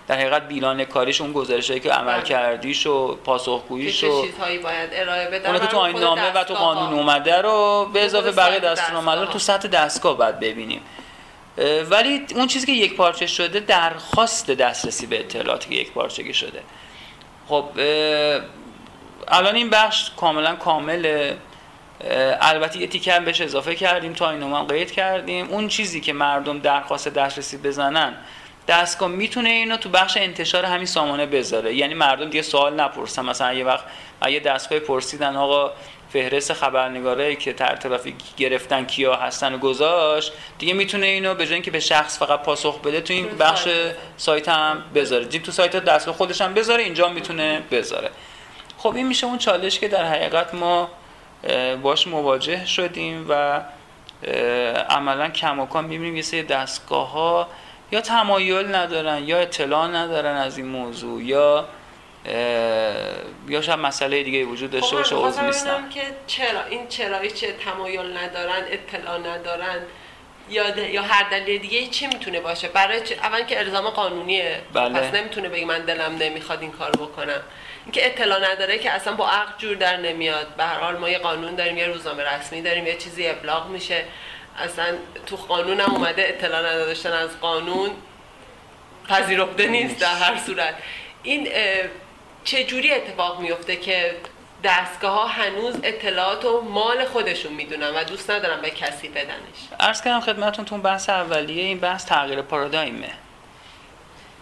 در 0.09 0.17
حقیقت 0.17 0.49
بیلان 0.49 0.85
کاریش 0.85 1.21
اون 1.21 1.33
گزارشایی 1.33 1.81
که 1.81 1.91
عمل 1.91 2.23
کردیش 2.23 2.87
و 2.87 3.15
پاسخگوییش 3.25 4.05
و 4.05 4.27
چیزهایی 4.27 4.59
باید 4.59 4.91
ارائه 4.93 5.31
بدن 5.31 5.59
که 5.59 5.67
تو 5.67 5.77
آیین 5.77 5.99
نامه 5.99 6.33
و 6.33 6.45
تو 6.45 6.55
قانون 6.55 6.99
اومده 6.99 7.43
رو 7.43 7.91
به 7.93 8.05
اضافه 8.05 8.33
بقیه 8.33 8.59
دستور 8.59 8.97
اومده 8.97 9.21
رو 9.21 9.27
تو 9.27 9.39
سطح 9.39 9.69
دستگاه 9.69 10.17
باید 10.17 10.41
ببینیم. 10.41 10.81
ولی 11.91 12.27
اون 12.35 12.47
چیزی 12.47 12.67
که 12.67 12.73
یک 12.73 12.97
پارچه 12.97 13.27
شده 13.27 13.61
درخواست 13.61 14.51
دسترسی 14.51 15.07
به 15.07 15.21
اطلاعاتی 15.21 15.69
که 15.69 15.75
یک 15.75 15.93
پارچگی 15.93 16.35
شده. 16.35 16.63
خب 17.49 17.65
الان 19.29 19.55
این 19.55 19.71
بخش 19.71 20.11
کاملا 20.17 20.57
کامله 20.57 21.37
البته 22.41 22.79
یه 22.79 22.87
تیکه 22.87 23.13
هم 23.13 23.25
بهش 23.25 23.41
اضافه 23.41 23.75
کردیم 23.75 24.13
تا 24.13 24.31
این 24.31 24.43
هم 24.43 24.65
قید 24.65 24.93
کردیم. 24.93 25.49
اون 25.51 25.69
چیزی 25.69 26.01
که 26.01 26.13
مردم 26.13 26.59
درخواست 26.59 27.09
دسترسی 27.09 27.57
بزنن 27.57 28.15
دستگاه 28.69 29.09
می‌تونه 29.09 29.49
اینو 29.49 29.77
تو 29.77 29.89
بخش 29.89 30.17
انتشار 30.17 30.65
همین 30.65 30.87
سامانه 30.87 31.27
بذاره. 31.27 31.75
یعنی 31.75 31.95
مردم 31.95 32.31
دیگه 32.31 32.43
سوال 32.43 32.81
نپرسن. 32.81 33.25
مثلا 33.25 33.53
یه 33.53 33.65
وقت 33.65 33.85
یه 34.29 34.41
دستگاه 34.41 34.79
پرسیدن 34.79 35.37
آقا 35.37 35.73
فهرست 36.13 36.53
خبرنگارایی 36.53 37.37
که 37.37 37.53
تر 37.53 37.77
ترافیک 37.77 38.15
گرفتن 38.37 38.85
کیا 38.85 39.17
هستن 39.17 39.55
و 39.55 39.59
گذاشت 39.59 40.33
دیگه 40.59 40.75
می‌تونه 40.75 41.07
اینو 41.07 41.35
به 41.35 41.45
جای 41.45 41.55
اینکه 41.55 41.71
به 41.71 41.81
شخص 41.81 42.19
فقط 42.19 42.43
پاسخ 42.43 42.81
بده 42.81 43.01
تو 43.01 43.13
این 43.13 43.29
بخش 43.29 43.69
سایت 44.17 44.49
هم 44.49 44.83
بذاره. 44.95 45.25
دیگه 45.25 45.45
تو 45.45 45.53
سایت 45.53 45.77
دستگاه 45.77 46.15
خودش 46.15 46.41
هم 46.41 46.55
بذاره 46.55 46.83
اینجا 46.83 47.09
می‌تونه 47.09 47.63
بذاره. 47.71 48.11
خب 48.79 48.95
این 48.97 49.07
میشه 49.07 49.27
اون 49.27 49.39
چالش 49.39 49.79
که 49.79 49.89
در 49.89 50.05
حقیقت 50.05 50.55
ما 50.55 50.91
باش 51.83 52.07
مواجه 52.07 52.67
شدیم 52.67 53.27
و 53.29 53.61
عملا 54.91 55.29
کماکان 55.29 55.85
می‌بینیم 55.85 56.17
یه 56.17 56.23
سری 56.23 56.43
دستگاه 56.43 57.11
ها 57.11 57.49
یا 57.91 58.01
تمایل 58.01 58.75
ندارن 58.75 59.25
یا 59.25 59.39
اطلاع 59.39 59.87
ندارن 59.89 60.37
از 60.37 60.59
این 60.59 60.67
موضوع 60.67 61.23
یا 61.23 61.69
یا 63.49 63.63
شاید 63.63 63.79
مسئله 63.79 64.23
دیگه 64.23 64.45
وجود 64.45 64.71
داشته 64.71 64.97
باشه 64.97 65.17
عضو 65.17 65.41
نیستن 65.41 65.89
که 65.89 66.03
چرا 66.27 66.65
این 66.65 66.89
چرایی 66.89 67.31
چه 67.31 67.53
تمایل 67.53 68.17
ندارن 68.19 68.63
اطلاع 68.71 69.19
ندارن 69.19 69.83
یا 70.51 70.89
یا 70.89 71.03
هر 71.03 71.31
دلیل 71.31 71.61
دیگه 71.61 71.87
چه 71.87 72.07
می‌تونه 72.07 72.41
باشه 72.41 72.69
برای 72.69 73.01
چه؟ 73.01 73.15
اول 73.15 73.43
که 73.43 73.59
الزام 73.59 73.91
قانونیه 73.91 74.61
بله. 74.73 75.01
پس 75.01 75.15
نمی‌تونه 75.15 75.49
بگی 75.49 75.65
من 75.65 75.85
دلم 75.85 76.17
نمی‌خواد 76.17 76.61
این 76.61 76.71
کارو 76.71 77.07
بکنم 77.07 77.41
اینکه 77.85 78.07
اطلاع 78.07 78.53
نداره 78.53 78.79
که 78.79 78.91
اصلا 78.91 79.13
با 79.13 79.31
عقل 79.31 79.53
جور 79.59 79.77
در 79.77 79.97
نمیاد. 79.97 80.57
به 80.57 80.65
هر 80.65 80.79
حال 80.79 80.97
ما 80.97 81.09
یه 81.09 81.19
قانون 81.19 81.55
داریم 81.55 81.79
یه 81.79 81.87
روزنامه 81.87 82.25
رسمی 82.25 82.63
داریم 82.63 82.87
یه 82.87 82.97
چیزی 82.97 83.29
ابلاغ 83.29 83.67
میشه. 83.67 84.05
اصلا 84.59 84.95
تو 85.27 85.37
قانون 85.37 85.81
هم 85.81 85.95
اومده 85.95 86.29
اطلاع 86.29 86.61
نداشتن 86.61 87.13
از 87.13 87.41
قانون. 87.41 87.91
پذیرفته 89.09 89.67
نیست 89.67 90.01
در 90.01 90.15
هر 90.15 90.39
صورت. 90.39 90.75
این 91.23 91.49
چه 92.45 92.65
جوری 92.65 92.93
اتفاق 92.93 93.41
میفته 93.41 93.77
که 93.77 94.17
دستگاه 94.65 95.13
ها 95.13 95.27
هنوز 95.27 95.77
اطلاعات 95.83 96.45
و 96.45 96.61
مال 96.61 97.05
خودشون 97.05 97.53
می‌دونن 97.53 97.91
و 97.91 98.05
دوست 98.05 98.31
ندارن 98.31 98.61
به 98.61 98.71
کسی 98.71 99.09
بدنش؟ 99.09 99.59
عرض 99.81 100.03
کردم 100.03 100.21
خدمتون 100.21 100.65
تو 100.65 100.79
بحث 100.79 101.11
اولیه 101.11 101.65
این 101.65 101.81
بحث 101.81 102.07
تغییر 102.07 102.43
پارادایمه. 102.43 103.09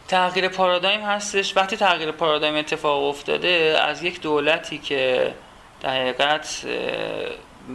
تغییر 0.08 0.48
پارادایم 0.48 1.00
هستش. 1.00 1.56
وقتی 1.56 1.76
تغییر 1.76 2.10
پارادایم 2.10 2.56
اتفاق 2.56 3.02
افتاده 3.02 3.78
از 3.82 4.02
یک 4.02 4.20
دولتی 4.20 4.78
که 4.78 5.34
در 5.80 5.90
حقیقت 5.90 6.66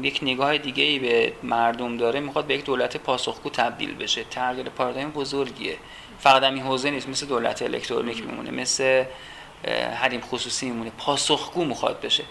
یک 0.03 0.19
نگاه 0.21 0.57
دیگه 0.57 0.83
ای 0.83 0.99
به 0.99 1.33
مردم 1.43 1.97
داره 1.97 2.19
می‌خواد 2.19 2.45
به 2.45 2.53
یک 2.53 2.65
دولت 2.65 2.97
پاسخگو 2.97 3.49
تبدیل 3.49 3.95
بشه. 3.95 4.23
تغییر 4.23 4.69
پارادایم 4.69 5.11
بزرگیه. 5.11 5.77
فقط 6.19 6.43
این 6.43 6.59
حوزه 6.59 6.91
نیست. 6.91 7.09
مثل 7.09 7.25
دولت 7.25 7.61
الکترونیک 7.61 8.25
میمونه. 8.25 8.51
مثل 8.51 9.03
حریم 9.95 10.21
خصوصی 10.21 10.65
میمونه. 10.65 10.91
پاسخگو 10.97 11.65
می‌خواد 11.65 12.01
بشه. 12.01 12.23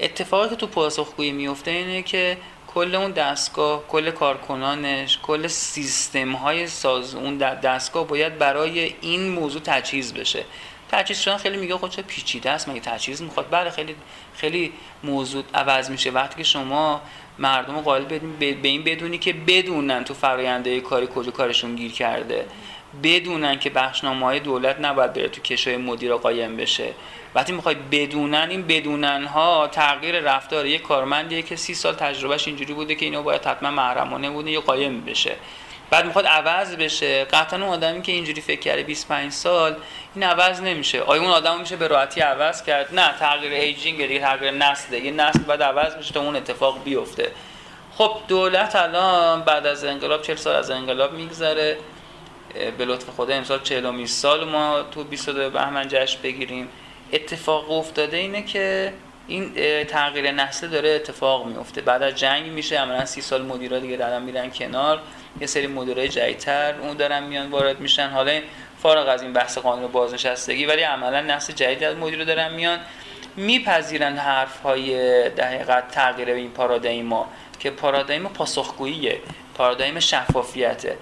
اتفاقی 0.00 0.48
که 0.48 0.56
تو 0.56 0.66
پاسخگویی 0.66 1.32
میفته 1.32 1.70
اینه 1.70 2.02
که 2.02 2.36
کل 2.74 2.94
اون 2.94 3.10
دستگاه 3.10 3.88
کل 3.88 4.10
کارکنانش 4.10 5.18
کل 5.22 5.46
سیستم 5.46 6.32
های 6.32 6.66
ساز 6.66 7.14
اون 7.14 7.38
دستگاه 7.38 8.06
باید 8.06 8.38
برای 8.38 8.94
این 9.00 9.28
موضوع 9.28 9.62
تجهیز 9.64 10.14
بشه. 10.14 10.44
تجهیز 10.90 11.18
شدن 11.18 11.36
خیلی 11.36 11.56
میگه 11.56 11.76
خود 11.76 11.90
چه 11.90 12.02
پیچیده 12.02 12.50
است 12.50 12.68
مگه 12.68 12.80
تجهیز 12.80 13.22
می‌خواد؟ 13.22 13.46
بله 13.50 13.70
خیلی 13.70 13.96
خیلی 14.34 14.72
موضوع 15.04 15.44
عوض 15.54 15.90
میشه. 15.90 16.10
وقتی 16.10 16.36
که 16.36 16.42
شما 16.42 17.00
مردم 17.38 17.80
قائل 17.80 18.04
به 18.04 18.68
این 18.68 18.84
بدونی 18.84 19.18
که 19.18 19.32
بدونن 19.32 20.04
تو 20.04 20.14
فراینده 20.14 20.80
کاری 20.80 21.08
کجا 21.14 21.30
کارشون 21.30 21.76
گیر 21.76 21.92
کرده. 21.92 22.46
بدونن 23.02 23.58
که 23.58 23.70
بخشنامه 23.70 24.26
های 24.26 24.40
دولت 24.40 24.80
نباید 24.80 25.12
بره 25.12 25.28
تو 25.28 25.40
کشوی 25.40 25.76
مدیر 25.76 26.14
قایم 26.14 26.56
بشه. 26.56 26.92
وقتی 27.34 27.52
می‌خوای 27.52 27.74
بدونن 27.74 28.46
این 28.50 28.62
بدونن 28.62 29.24
ها 29.24 29.68
تغییر 29.68 30.20
رفتار 30.20 30.66
یک 30.66 30.82
کارمندیه 30.82 31.42
که 31.42 31.56
سی 31.56 31.74
سال 31.74 31.94
تجربهش 31.94 32.46
اینجوری 32.46 32.72
بوده 32.72 32.94
که 32.94 33.04
اینو 33.04 33.22
باید 33.22 33.44
حتما 33.44 33.70
محرمانه 33.70 34.30
بوده 34.30 34.50
یا 34.50 34.60
قایم 34.60 35.00
بشه. 35.00 35.36
بعد 35.90 36.06
می‌خواد 36.06 36.26
عوض 36.26 36.76
بشه. 36.76 37.24
قطعا 37.24 37.62
اون 37.62 37.68
آدمی 37.68 38.02
که 38.02 38.12
اینجوری 38.12 38.40
فکر 38.40 38.60
کرده 38.60 38.82
25 38.82 39.32
سال 39.32 39.76
این 40.14 40.24
عوض 40.24 40.60
نمیشه. 40.60 41.00
آیا 41.00 41.22
اون 41.22 41.30
آدم 41.30 41.60
میشه 41.60 41.76
به 41.76 41.88
راحتی 41.88 42.20
عوض 42.20 42.62
کرد؟ 42.62 42.94
نه 42.94 43.14
تغییر 43.18 43.52
ایجینگ 43.52 44.06
دیگه 44.06 44.20
تغییر 44.20 44.50
نسله 44.50 45.00
یه 45.00 45.10
نسل 45.10 45.38
بعد 45.38 45.62
عوض 45.62 45.94
بشه 45.94 46.14
تا 46.14 46.20
اون 46.20 46.36
اتفاق 46.36 46.84
بیفته. 46.84 47.32
خب 47.98 48.16
دولت 48.28 48.76
الان 48.76 49.42
بعد 49.42 49.66
از 49.66 49.84
انقلاب 49.84 50.22
40 50.22 50.36
سال 50.36 50.54
از 50.54 50.70
انقلاب 50.70 51.12
میگذره. 51.12 51.78
به 52.78 52.84
لطف 52.84 53.10
خدا 53.10 53.34
امسال 53.34 53.60
40 53.62 54.06
سال 54.06 54.44
ما 54.48 54.82
تو 54.82 55.04
22 55.04 55.50
بهمن 55.50 55.88
جشن 55.88 56.22
بگیریم. 56.22 56.68
اتفاق 57.12 57.70
افتاده 57.70 58.16
اینه 58.16 58.42
که 58.42 58.92
این 59.26 59.54
تغییر 59.84 60.30
نسل 60.30 60.68
داره 60.68 60.88
اتفاق 60.88 61.46
میفته. 61.46 61.80
بعد 61.80 62.02
از 62.02 62.14
جنگ 62.14 62.46
میشه 62.46 62.78
عملا 62.78 63.04
سی 63.04 63.20
سال 63.20 63.42
مدیرا 63.42 63.78
دیگه 63.78 63.96
دارن 63.96 64.22
میرن 64.22 64.50
کنار. 64.50 65.00
یه 65.40 65.46
سری 65.46 65.66
مدیرای 65.66 66.08
جدیدتر 66.08 66.74
اون 66.80 66.96
دارن 66.96 67.22
میان 67.22 67.50
وارد 67.50 67.80
میشن. 67.80 68.08
حالا 68.08 68.40
فارغ 68.82 69.08
از 69.08 69.22
این 69.22 69.32
بحث 69.32 69.58
قانون 69.58 69.92
بازنشستگی 69.92 70.66
ولی 70.66 70.82
عملا 70.82 71.20
نسل 71.20 71.52
جدید 71.52 71.84
از 71.84 71.96
مدیر 71.96 72.24
دارن 72.24 72.54
میان. 72.54 72.78
میپذیرن 73.36 74.16
حرف 74.16 74.62
های 74.62 74.94
دقیقت 75.28 75.90
تغییر 75.90 76.28
این 76.28 76.50
پارادایما 76.50 77.28
که 77.58 77.70
پارادایم 77.70 78.28
پاسخگوییه 78.28 79.20
پارادایم 79.54 80.00
شفافیته. 80.00 80.96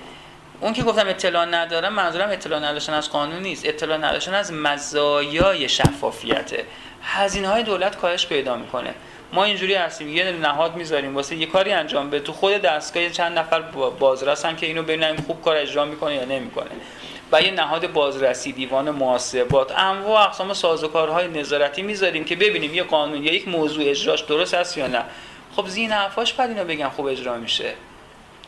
اون 0.61 0.73
که 0.73 0.83
گفتم 0.83 1.09
اطلاع 1.09 1.45
ندارم 1.45 1.93
منظورم 1.93 2.31
اطلاع 2.31 2.61
نداشتن 2.61 2.93
از 2.93 3.11
قانون 3.11 3.43
نیست. 3.43 3.67
اطلاع 3.67 3.99
نداشتن 3.99 4.35
از 4.35 4.52
مزایای 4.52 5.69
شفافیته 5.69 6.64
هزینه 7.02 7.49
های 7.49 7.62
دولت 7.62 7.97
کاهش 7.97 8.26
پیدا 8.26 8.57
می‌کنه. 8.57 8.95
ما 9.33 9.45
اینجوری 9.45 9.75
هستیم 9.75 10.17
یه 10.17 10.33
نهاد 10.33 10.76
می‌ذاریم 10.76 11.14
واسه 11.14 11.37
یه 11.37 11.47
کاری 11.47 11.73
انجام 11.73 12.11
به 12.11 12.21
تو 12.21 12.33
خود 12.33 12.52
دستگاه 12.52 13.11
چند 13.11 13.38
نفر 13.38 13.61
بازرسن 13.99 14.57
که 14.57 14.67
اینو 14.67 14.83
ببینن 14.83 15.17
خوب 15.17 15.43
کار 15.43 15.57
اجرا 15.57 15.85
می‌کنه 15.85 16.14
یا 16.14 16.25
نمی‌کنه. 16.25 16.71
و 17.33 17.43
یه 17.43 17.50
نهاد 17.50 17.93
بازرسی 17.93 18.52
دیوان 18.52 18.90
محاسبات. 18.90 19.79
انواع 19.79 20.25
اقسام 20.25 20.55
سازوکارهای 20.55 21.29
نظارتی 21.29 21.83
می‌ذاریم 21.83 22.25
که 22.25 22.37
ببینیم 22.37 22.75
یه 22.75 22.83
قانون 22.83 23.25
یا 23.25 23.35
یک 23.35 23.49
موضوع 23.49 23.90
اجراش 23.90 24.21
درست 24.21 24.55
است 24.55 24.79
یا 24.79 24.87
نه. 24.87 25.02
خب 25.57 25.67
زین 25.67 25.93
حرفاش 25.93 26.33
بعد 26.33 26.49
اینا 26.49 26.64
بگن 26.64 26.88
خوب 26.88 27.07
اجرا 27.07 27.37
میشه. 27.37 27.75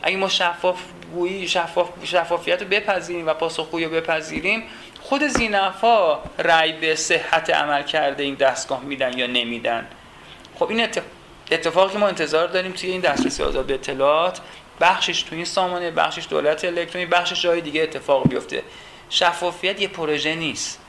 اگه 0.03 0.17
ما 0.17 0.29
شفاف 0.29 0.79
گویی 1.13 1.47
شفاف 1.47 1.89
شفافیت 2.03 2.61
رو 2.61 2.67
بپذیریم 2.67 3.27
و 3.27 3.33
پاسخگویی 3.33 3.85
رو 3.85 3.91
بپذیریم 3.91 4.63
خود 5.01 5.27
زینفا 5.27 6.19
رأی 6.39 6.73
به 6.73 6.95
صحت 6.95 7.49
عمل 7.49 7.83
کرده 7.83 8.23
این 8.23 8.35
دستگاه 8.35 8.81
میدن 8.83 9.17
یا 9.17 9.27
نمیدن؟ 9.27 9.87
خب 10.59 10.69
این 10.69 10.87
اتفاقی 11.51 11.97
ما 11.97 12.07
انتظار 12.07 12.47
داریم 12.47 12.71
توی 12.71 12.89
این 12.89 13.01
دسترسی 13.01 13.43
آزاد 13.43 13.65
به 13.65 13.73
اطلاعات 13.73 14.41
بخشش 14.81 15.21
توی 15.21 15.35
این 15.35 15.45
سامانه 15.45 15.91
بخشش 15.91 16.27
دولت 16.29 16.65
الکترونیک 16.65 17.09
بخشش 17.09 17.41
جای 17.41 17.61
دیگه 17.61 17.81
اتفاق 17.81 18.27
بیفته. 18.29 18.63
شفافیت 19.09 19.81
یه 19.81 19.87
پروژه 19.87 20.35
نیست. 20.35 20.79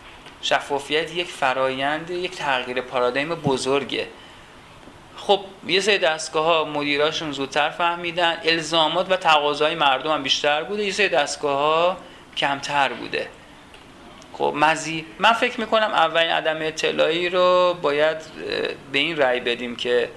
شفافیت 0.42 1.14
یک 1.14 1.26
فرایند 1.26 2.10
یک 2.10 2.36
تغییر 2.36 2.80
پارادایم 2.80 3.34
بزرگه. 3.34 4.06
خب 5.26 5.40
یه 5.66 5.80
سری 5.80 5.98
دستگاه 5.98 6.44
ها 6.44 6.64
مدیراشون 6.64 7.32
زودتر 7.32 7.70
فهمیدن. 7.70 8.38
الزامات 8.44 9.12
و 9.12 9.16
تقاضای 9.16 9.74
مردم 9.74 10.10
هم 10.10 10.22
بیشتر 10.22 10.62
بوده. 10.62 10.84
یه 10.84 10.92
سری 10.92 11.08
دستگاه 11.08 11.58
ها 11.58 11.96
کمتر 12.36 12.88
بوده. 12.88 13.28
خب 14.32 14.54
مزی 14.56 15.06
من 15.18 15.32
فکر 15.32 15.60
می‌کنم 15.60 15.90
اولین 15.92 16.30
عدم 16.30 16.56
اطلاعی 16.60 17.28
رو 17.28 17.76
باید 17.82 18.16
به 18.92 18.98
این 18.98 19.16
رأی 19.16 19.40
بدیم 19.40 19.76
که 19.76 20.10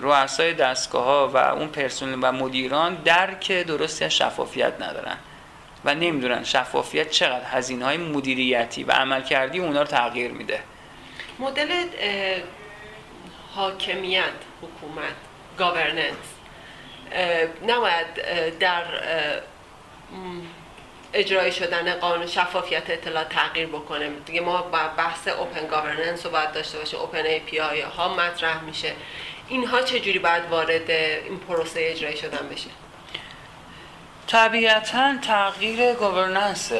رؤسای 0.00 0.54
دستگاه 0.54 1.04
ها 1.04 1.28
و 1.28 1.36
اون 1.36 1.68
پرسنل 1.68 2.18
و 2.22 2.32
مدیران 2.32 2.94
درک 2.94 3.52
درستی 3.52 4.04
از 4.04 4.16
شفافیت 4.16 4.72
ندارن 4.80 5.16
و 5.84 5.94
نمی‌دونن 5.94 6.44
شفافیت 6.44 7.10
چقدر. 7.10 7.44
هزینه 7.44 7.84
های 7.84 7.96
مدیریتی 7.96 8.84
و 8.84 8.92
عملکردی 8.92 9.58
اونا 9.58 9.80
رو 9.80 9.86
تغییر 9.86 10.30
میده. 10.30 10.60
مدل 11.38 11.68
حاکمیت 13.56 14.22
حکومت 14.62 15.16
governance 15.58 16.14
نباید 17.66 18.06
در 18.58 18.84
اجرای 21.12 21.52
شدن 21.52 21.94
قانون 21.94 22.26
شفافیت 22.26 22.90
اطلاع 22.90 23.24
تغییر 23.24 23.66
بکنه. 23.66 24.08
دیگه 24.08 24.40
ما 24.40 24.62
با 24.62 24.78
بحث 24.96 25.28
open 25.28 25.66
governance 25.66 26.26
رو 26.26 26.32
باید 26.32 26.52
داشته 26.52 26.78
باشه 26.78 26.96
open 26.96 27.26
API 27.26 27.80
ها 27.80 28.14
مطرح 28.14 28.62
میشه. 28.64 28.92
اینها 29.48 29.82
چجوری 29.82 30.18
باید 30.18 30.42
وارد 30.50 30.90
این 30.90 31.38
پروسه 31.48 31.80
اجرایی 31.82 32.16
شدن 32.16 32.48
بشه؟ 32.48 32.70
طبیعتا 34.26 35.16
تغییر 35.16 35.94
governance 35.94 36.72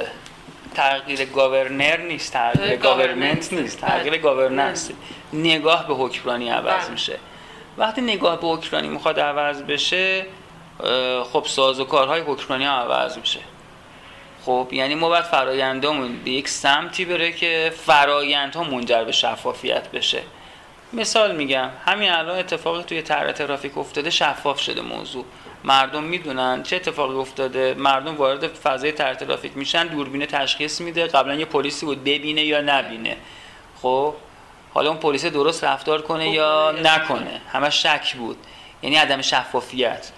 تغییر 0.76 1.24
governor 1.24 1.96
نیست 1.96 2.32
تغییر 2.32 2.76
government 2.76 3.52
نیست 3.52 3.80
تغییر 3.80 4.12
بله. 4.12 4.22
governance 4.22 4.90
نگاه 5.32 5.88
به 5.88 5.94
حکمرانی 5.94 6.48
عوض 6.48 6.84
بله. 6.84 6.90
میشه. 6.90 7.18
وقتی 7.78 8.00
نگاه 8.00 8.40
به 8.40 8.46
حکمرانی 8.46 8.88
می‌خواد 8.88 9.20
عوض 9.20 9.62
بشه 9.62 10.26
خب 11.32 11.44
ساز 11.46 11.80
و 11.80 11.84
کارهای 11.84 12.20
حکمرانی 12.20 12.64
عوض 12.64 13.18
میشه. 13.18 13.40
خب 14.44 14.68
یعنی 14.72 14.94
ما 14.94 15.08
باید 15.08 15.24
فرایندامون 15.24 16.16
به 16.24 16.30
یک 16.30 16.48
سمتی 16.48 17.04
بره 17.04 17.32
که 17.32 17.72
فرایندها 17.76 18.64
منجر 18.64 19.04
به 19.04 19.12
شفافیت 19.12 19.90
بشه. 19.90 20.22
مثال 20.92 21.36
میگم 21.36 21.70
همین 21.84 22.10
الان 22.10 22.38
اتفاقی 22.38 22.82
توی 22.82 23.02
طرح 23.02 23.32
ترافیک 23.32 23.78
افتاده 23.78 24.10
شفاف 24.10 24.60
شده 24.60 24.80
موضوع. 24.80 25.24
مردم 25.66 26.02
می‌دونن 26.02 26.62
چه 26.62 26.76
اتفاقی 26.76 27.14
افتاده 27.14 27.74
مردم 27.74 28.16
وارد 28.16 28.46
فضای 28.46 28.92
طرح 28.92 29.14
ترافیک 29.14 29.56
میشن 29.56 29.86
دوربین 29.86 30.26
تشخیص 30.26 30.80
میده 30.80 31.06
قبلا 31.06 31.34
یه 31.34 31.44
پلیسی 31.44 31.86
بود 31.86 32.04
ببینه 32.04 32.44
یا 32.44 32.60
نبینه. 32.60 33.16
خب 33.82 34.14
حالا 34.74 34.90
اون 34.90 34.98
پلیس 34.98 35.24
درست 35.24 35.64
رفتار 35.64 36.02
کنه 36.02 36.30
یا 36.30 36.74
نکنه؟ 36.82 37.40
همه 37.52 37.70
شک 37.70 38.14
بود. 38.14 38.36
یعنی 38.82 38.96
عدم 38.96 39.22
شفافیت. 39.22 40.10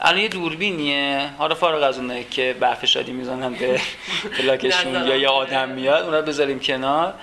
الان 0.00 0.20
یه 0.20 0.28
دوربینیه. 0.28 1.30
حالا 1.38 1.54
فارغ 1.54 1.82
از 1.82 1.98
اونه 1.98 2.24
که 2.24 2.56
برف 2.60 2.86
شادی 2.86 3.12
می‌زنن 3.12 3.54
به 3.54 3.80
پلاکشون 4.38 4.94
یا 4.94 5.16
یه 5.16 5.28
آدم 5.28 5.68
میاد 5.68 6.04
اونا 6.04 6.20
بذاریم 6.20 6.60
کنار. 6.60 7.14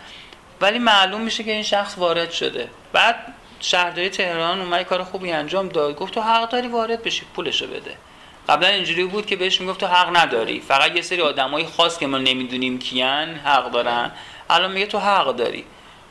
ولی 0.61 0.79
معلوم 0.79 1.21
میشه 1.21 1.43
که 1.43 1.51
این 1.51 1.63
شخص 1.63 1.97
وارد 1.97 2.31
شده. 2.31 2.69
بعد 2.93 3.15
شهرداری 3.59 4.09
تهران 4.09 4.61
اومد 4.61 4.81
کار 4.81 5.03
خوبی 5.03 5.31
انجام 5.31 5.69
داد. 5.69 5.95
گفت 5.95 6.13
تو 6.13 6.21
حق 6.21 6.49
داری 6.49 6.67
وارد 6.67 7.03
بشی 7.03 7.25
پولشو 7.35 7.67
بده. 7.67 7.95
قبلا 8.49 8.67
اینجوری 8.67 9.03
بود 9.03 9.25
که 9.25 9.35
بهش 9.35 9.61
می‌گفت 9.61 9.79
تو 9.79 9.87
حق 9.87 10.17
نداری. 10.17 10.59
فقط 10.59 10.95
یه 10.95 11.01
سری 11.01 11.21
آدمای 11.21 11.65
خاص 11.65 11.97
که 11.97 12.07
ما 12.07 12.17
نمی‌دونیم 12.17 12.79
کیان 12.79 13.35
حق 13.35 13.71
دارن. 13.71 14.11
الان 14.49 14.71
میگه 14.71 14.85
تو 14.85 14.99
حق 14.99 15.35
داری 15.35 15.65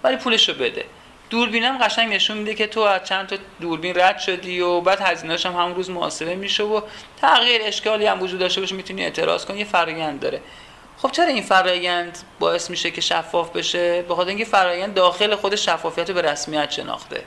ولی 0.04 0.16
پولشو 0.16 0.54
بده. 0.54 0.84
دوربینم 1.30 1.78
قشنگ 1.78 2.14
نشون 2.14 2.38
میده 2.38 2.54
که 2.54 2.66
تو 2.66 2.80
از 2.80 3.04
چند 3.04 3.26
تا 3.26 3.36
دوربین 3.60 4.00
رد 4.00 4.18
شدی 4.18 4.60
و 4.60 4.80
بعد 4.80 5.00
هزینه‌اش 5.00 5.46
هم 5.46 5.52
همون 5.52 5.74
روز 5.74 5.90
محاسبه 5.90 6.34
میشه 6.34 6.62
و 6.62 6.80
تغییر 7.20 7.60
اشکالی 7.64 8.06
هم 8.06 8.22
وجود 8.22 8.40
داشته 8.40 8.60
باشه 8.60 8.74
می‌تونی 8.74 9.04
اعتراض 9.04 9.44
کنی 9.44 9.58
یه 9.58 9.64
فرآیند 9.64 10.20
داره. 10.20 10.40
خب 10.96 11.10
چرا 11.10 11.26
این 11.26 11.42
فرایند 11.42 12.18
باعث 12.38 12.70
میشه 12.70 12.90
که 12.90 13.00
شفاف 13.00 13.50
بشه؟ 13.50 14.02
به 14.02 14.14
خاطر 14.14 14.28
اینکه 14.28 14.44
فرایند 14.44 14.94
داخل 14.94 15.34
خود 15.34 15.56
شفافیت 15.56 16.10
به 16.10 16.22
رسمیت 16.22 16.70
شناخته. 16.70 17.24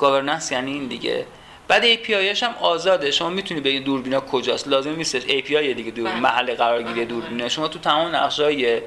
گاورننس 0.00 0.52
یعنی 0.52 0.72
این 0.72 0.86
دیگه. 0.86 1.26
بعد 1.68 1.94
API 1.94 2.42
هم 2.42 2.54
آزاده. 2.60 3.10
شما 3.10 3.30
می‌تونی 3.30 3.60
به 3.60 3.78
دوربینا 3.78 4.20
کجاست؟ 4.20 4.68
لازم 4.68 4.96
نیست 4.96 5.20
API 5.20 5.74
دیگه 5.76 5.90
دور 5.90 6.10
بله. 6.10 6.20
محل 6.20 6.54
قرارگیری 6.54 7.04
دوربینه. 7.04 7.48
شما 7.48 7.68
تو 7.68 7.78
تمام 7.78 8.16
نقشه‌های 8.16 8.80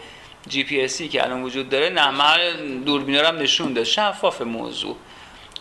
جی 0.47 0.63
پی 0.63 0.81
اسی 0.81 1.07
که 1.07 1.23
الان 1.23 1.43
وجود 1.43 1.69
داره 1.69 1.89
نه 1.89 2.53
دوربینا 2.85 3.21
رو 3.21 3.27
هم 3.27 3.37
نشون 3.37 3.73
داد. 3.73 3.83
شفاف 3.83 4.41
موضوع. 4.41 4.95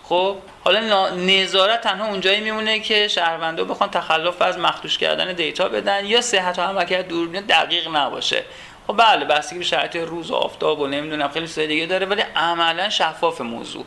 خب 0.02 0.36
حالا 0.64 1.10
نظارت 1.10 1.80
تنها 1.80 2.06
اونجایی 2.06 2.40
میمونه 2.40 2.80
که 2.80 3.08
شهروندا 3.08 3.64
بخوان 3.64 3.90
تخلف 3.90 4.42
از 4.42 4.58
مخدوش 4.58 4.98
کردن 4.98 5.32
دیتا 5.32 5.68
بدن 5.68 6.06
یا 6.06 6.20
صحت 6.20 6.58
و 6.58 6.62
عملکرد 6.62 7.08
دوربین 7.08 7.42
دقیق 7.46 7.96
نباشه. 7.96 8.44
خب 8.86 8.96
بله 8.96 9.24
بستگی 9.24 9.58
به 9.58 9.64
شرایط 9.64 9.96
روز 9.96 10.30
و 10.30 10.34
آفتاب 10.34 10.80
و 10.80 10.86
نمی‌دونم 10.86 11.28
خیلی 11.28 11.46
چیزای 11.46 11.66
دیگه 11.66 11.86
داره 11.86 12.06
ولی 12.06 12.22
عملا 12.36 12.88
شفاف 12.88 13.40
موضوع. 13.40 13.84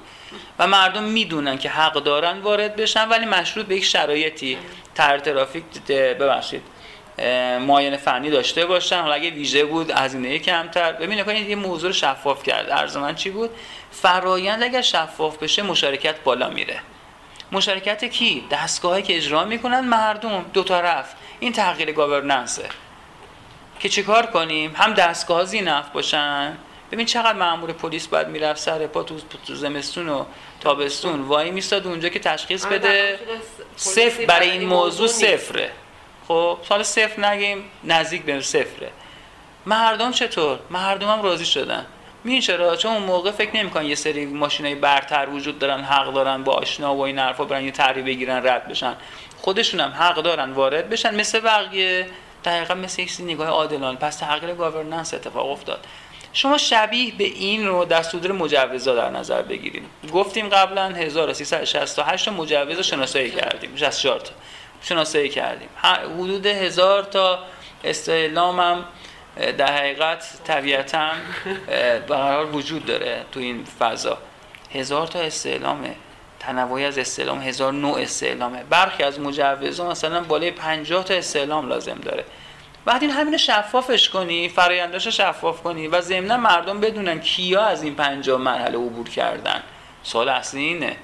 و 0.59 0.67
مردم 0.67 1.03
می‌دونن 1.03 1.57
که 1.57 1.69
حق 1.69 1.93
دارن 1.93 2.39
وارد 2.39 2.75
بشن 2.75 3.09
ولی 3.09 3.25
مشروط 3.25 3.65
به 3.65 3.75
یک 3.75 3.83
شرایطی 3.83 4.57
تر 4.95 5.19
ترافیک 5.19 5.63
ببخشید 5.89 6.61
معاینه 7.59 7.97
فنی 7.97 8.29
داشته 8.29 8.65
باشن. 8.65 9.01
حالا 9.01 9.13
اگه 9.13 9.29
ویژه 9.29 9.65
بود 9.65 9.91
هزینه 9.91 10.39
کمتر. 10.39 10.91
ببینید 10.91 11.25
که 11.25 11.33
یه 11.33 11.55
موضوع 11.55 11.91
شفاف 11.91 12.43
کرد. 12.43 12.69
ارز 12.69 12.97
من 12.97 13.15
چی 13.15 13.29
بود؟ 13.29 13.49
فرایند 13.91 14.63
اگر 14.63 14.81
شفاف 14.81 15.37
بشه 15.37 15.61
مشارکت 15.61 16.23
بالا 16.23 16.49
میره. 16.49 16.79
مشارکت 17.51 18.05
کی؟ 18.05 18.43
دستگاهی 18.51 19.01
که 19.01 19.17
اجرا 19.17 19.43
می‌کنن 19.43 19.79
مردم 19.79 20.45
دو 20.53 20.63
طرف 20.63 21.13
این 21.39 21.53
تغییر 21.53 21.91
گاورننسه. 21.91 22.65
که 23.79 23.89
چیکار 23.89 24.25
کنیم؟ 24.25 24.75
هم 24.75 24.93
دستگاه 24.93 25.45
زینف 25.45 25.89
باشن 25.89 26.57
ببین 26.95 27.05
چقدر 27.05 27.33
مامور 27.33 27.71
پلیس 27.71 28.07
باید 28.07 28.27
می‌رفت 28.27 28.61
سر 28.61 28.87
پا 28.87 29.03
تو, 29.03 29.15
تو 29.47 29.55
زمستون 29.55 30.09
و 30.09 30.25
تابستون. 30.61 31.21
وای 31.21 31.51
میستاد 31.51 31.87
اونجا 31.87 32.09
که 32.09 32.19
تشخیص 32.19 32.65
آره، 32.65 32.77
بده. 32.77 33.19
صفر 33.75 34.25
برای 34.25 34.51
این 34.51 34.67
موضوع 34.69 35.07
صفره. 35.07 35.71
خب 36.27 36.57
سال 36.69 36.83
صفر 36.83 37.25
نگیم 37.25 37.63
نزدیک 37.83 38.23
به 38.23 38.41
صفره. 38.41 38.89
مردم 39.65 40.11
چطور؟ 40.11 40.59
مردم 40.69 41.07
هم 41.07 41.21
راضی 41.21 41.45
شدن. 41.45 41.85
میین 42.23 42.41
چرا؟ 42.41 42.75
چون 42.75 42.91
اون 42.91 43.03
موقع 43.03 43.31
فکر 43.31 43.55
نمی‌کنن 43.55 43.85
یه 43.85 43.95
سری 43.95 44.25
ماشینای 44.25 44.75
برتر 44.75 45.27
وجود 45.29 45.59
دارن 45.59 45.83
حق 45.83 46.13
دارن 46.13 46.43
با 46.43 46.53
آشنا 46.53 46.95
و 46.95 47.01
این 47.01 47.19
حرفا 47.19 47.45
برن 47.45 47.63
یه 47.63 47.71
تحری 47.71 48.01
بگیرن 48.01 48.47
رد 48.47 48.67
بشن. 48.67 48.95
خودشون 49.41 49.79
هم 49.79 49.89
حق 49.89 50.15
دارن 50.15 50.51
وارد 50.51 50.89
بشن. 50.89 51.15
مثل 51.15 51.39
بقیه 51.39 52.07
دقیقا 52.45 52.73
مثل 52.73 53.01
یک 53.01 53.13
نگاه 53.19 53.47
عادلانه. 53.47 53.97
پس 53.97 54.17
تغییر 54.17 54.53
گاورننس 54.53 55.13
اتفاق 55.13 55.49
افتاد. 55.51 55.85
شما 56.35 56.57
شبیه 56.57 57.13
به 57.17 57.23
این 57.23 57.67
رو 57.67 57.85
در 57.85 58.01
صدور 58.01 58.31
مجوزا 58.31 58.95
در 58.95 59.09
نظر 59.09 59.41
بگیریم 59.41 59.89
گفتیم 60.13 60.49
قبلا 60.49 60.89
1368 60.89 62.25
تا 62.25 62.31
مجوز 62.31 62.79
شناسایی 62.79 63.31
کردیم 63.31 63.75
64 63.75 64.19
تا. 64.19 64.31
شناسایی 64.81 65.29
کردیم. 65.29 65.69
حدود 66.19 66.45
هزار 66.45 67.03
تا 67.03 67.39
استعلام 67.83 68.59
هم 68.59 68.85
در 69.57 69.77
حقیقت 69.77 70.25
طبیعتا 70.43 71.09
برقرار 72.07 72.55
وجود 72.55 72.85
داره 72.85 73.25
تو 73.31 73.39
این 73.39 73.65
فضا. 73.79 74.17
هزار 74.73 75.07
تا 75.07 75.19
استعلامه 75.19 75.95
تنوعی 76.39 76.85
از 76.85 76.97
استعلام 76.97 77.41
هزار 77.41 77.73
نوع 77.73 77.99
استعلامه. 77.99 78.63
برخی 78.63 79.03
از 79.03 79.19
مجوزها 79.19 79.89
مثلا 79.89 80.23
بالای 80.23 80.51
50 80.51 81.03
تا 81.03 81.13
استعلام 81.13 81.69
لازم 81.69 81.97
داره. 82.03 82.25
بعد 82.85 83.01
این 83.01 83.11
همینو 83.11 83.37
شفافش 83.37 84.09
کنی 84.09 84.49
فراینداشو 84.49 85.11
شفاف 85.11 85.61
کنی 85.61 85.87
و 85.87 86.01
ضمنا 86.01 86.37
مردم 86.37 86.79
بدونن 86.79 87.19
کیا 87.19 87.63
از 87.63 87.83
این 87.83 87.95
50 87.95 88.41
مرحله 88.41 88.77
عبور 88.77 89.09
کردن. 89.09 89.63
سوال 90.03 90.29
اصلی 90.29 90.63
اینه. 90.63 90.95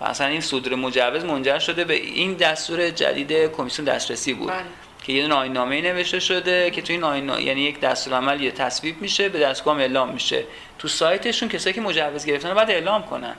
و 0.00 0.04
اصلا 0.04 0.26
این 0.26 0.40
صدور 0.40 0.74
مجوز 0.74 1.24
منجر 1.24 1.58
شده 1.58 1.84
به 1.84 1.94
این 1.94 2.34
دستور 2.34 2.90
جدید 2.90 3.32
کمیسیون 3.32 3.88
دسترسی 3.88 4.34
بود. 4.34 4.48
بله. 4.48 4.62
که 5.02 5.12
یه 5.12 5.32
آیین‌نامه 5.32 5.80
نوشته 5.80 6.20
شده 6.20 6.70
که 6.70 6.82
تو 6.82 6.92
این 6.92 7.04
آیین 7.04 7.28
یعنی 7.28 7.60
یک 7.60 7.80
دستورالعمل 7.80 8.40
یه 8.40 8.50
تصویب 8.50 9.02
میشه 9.02 9.28
به 9.28 9.38
دستگاه 9.38 9.78
اعلام 9.78 10.08
میشه. 10.08 10.44
تو 10.78 10.88
سایتشون 10.88 11.48
کسایی 11.48 11.74
که 11.74 11.80
مجوز 11.80 12.26
گرفتن 12.26 12.48
رو 12.48 12.54
باید 12.54 12.70
اعلام 12.70 13.02
کنن. 13.02 13.34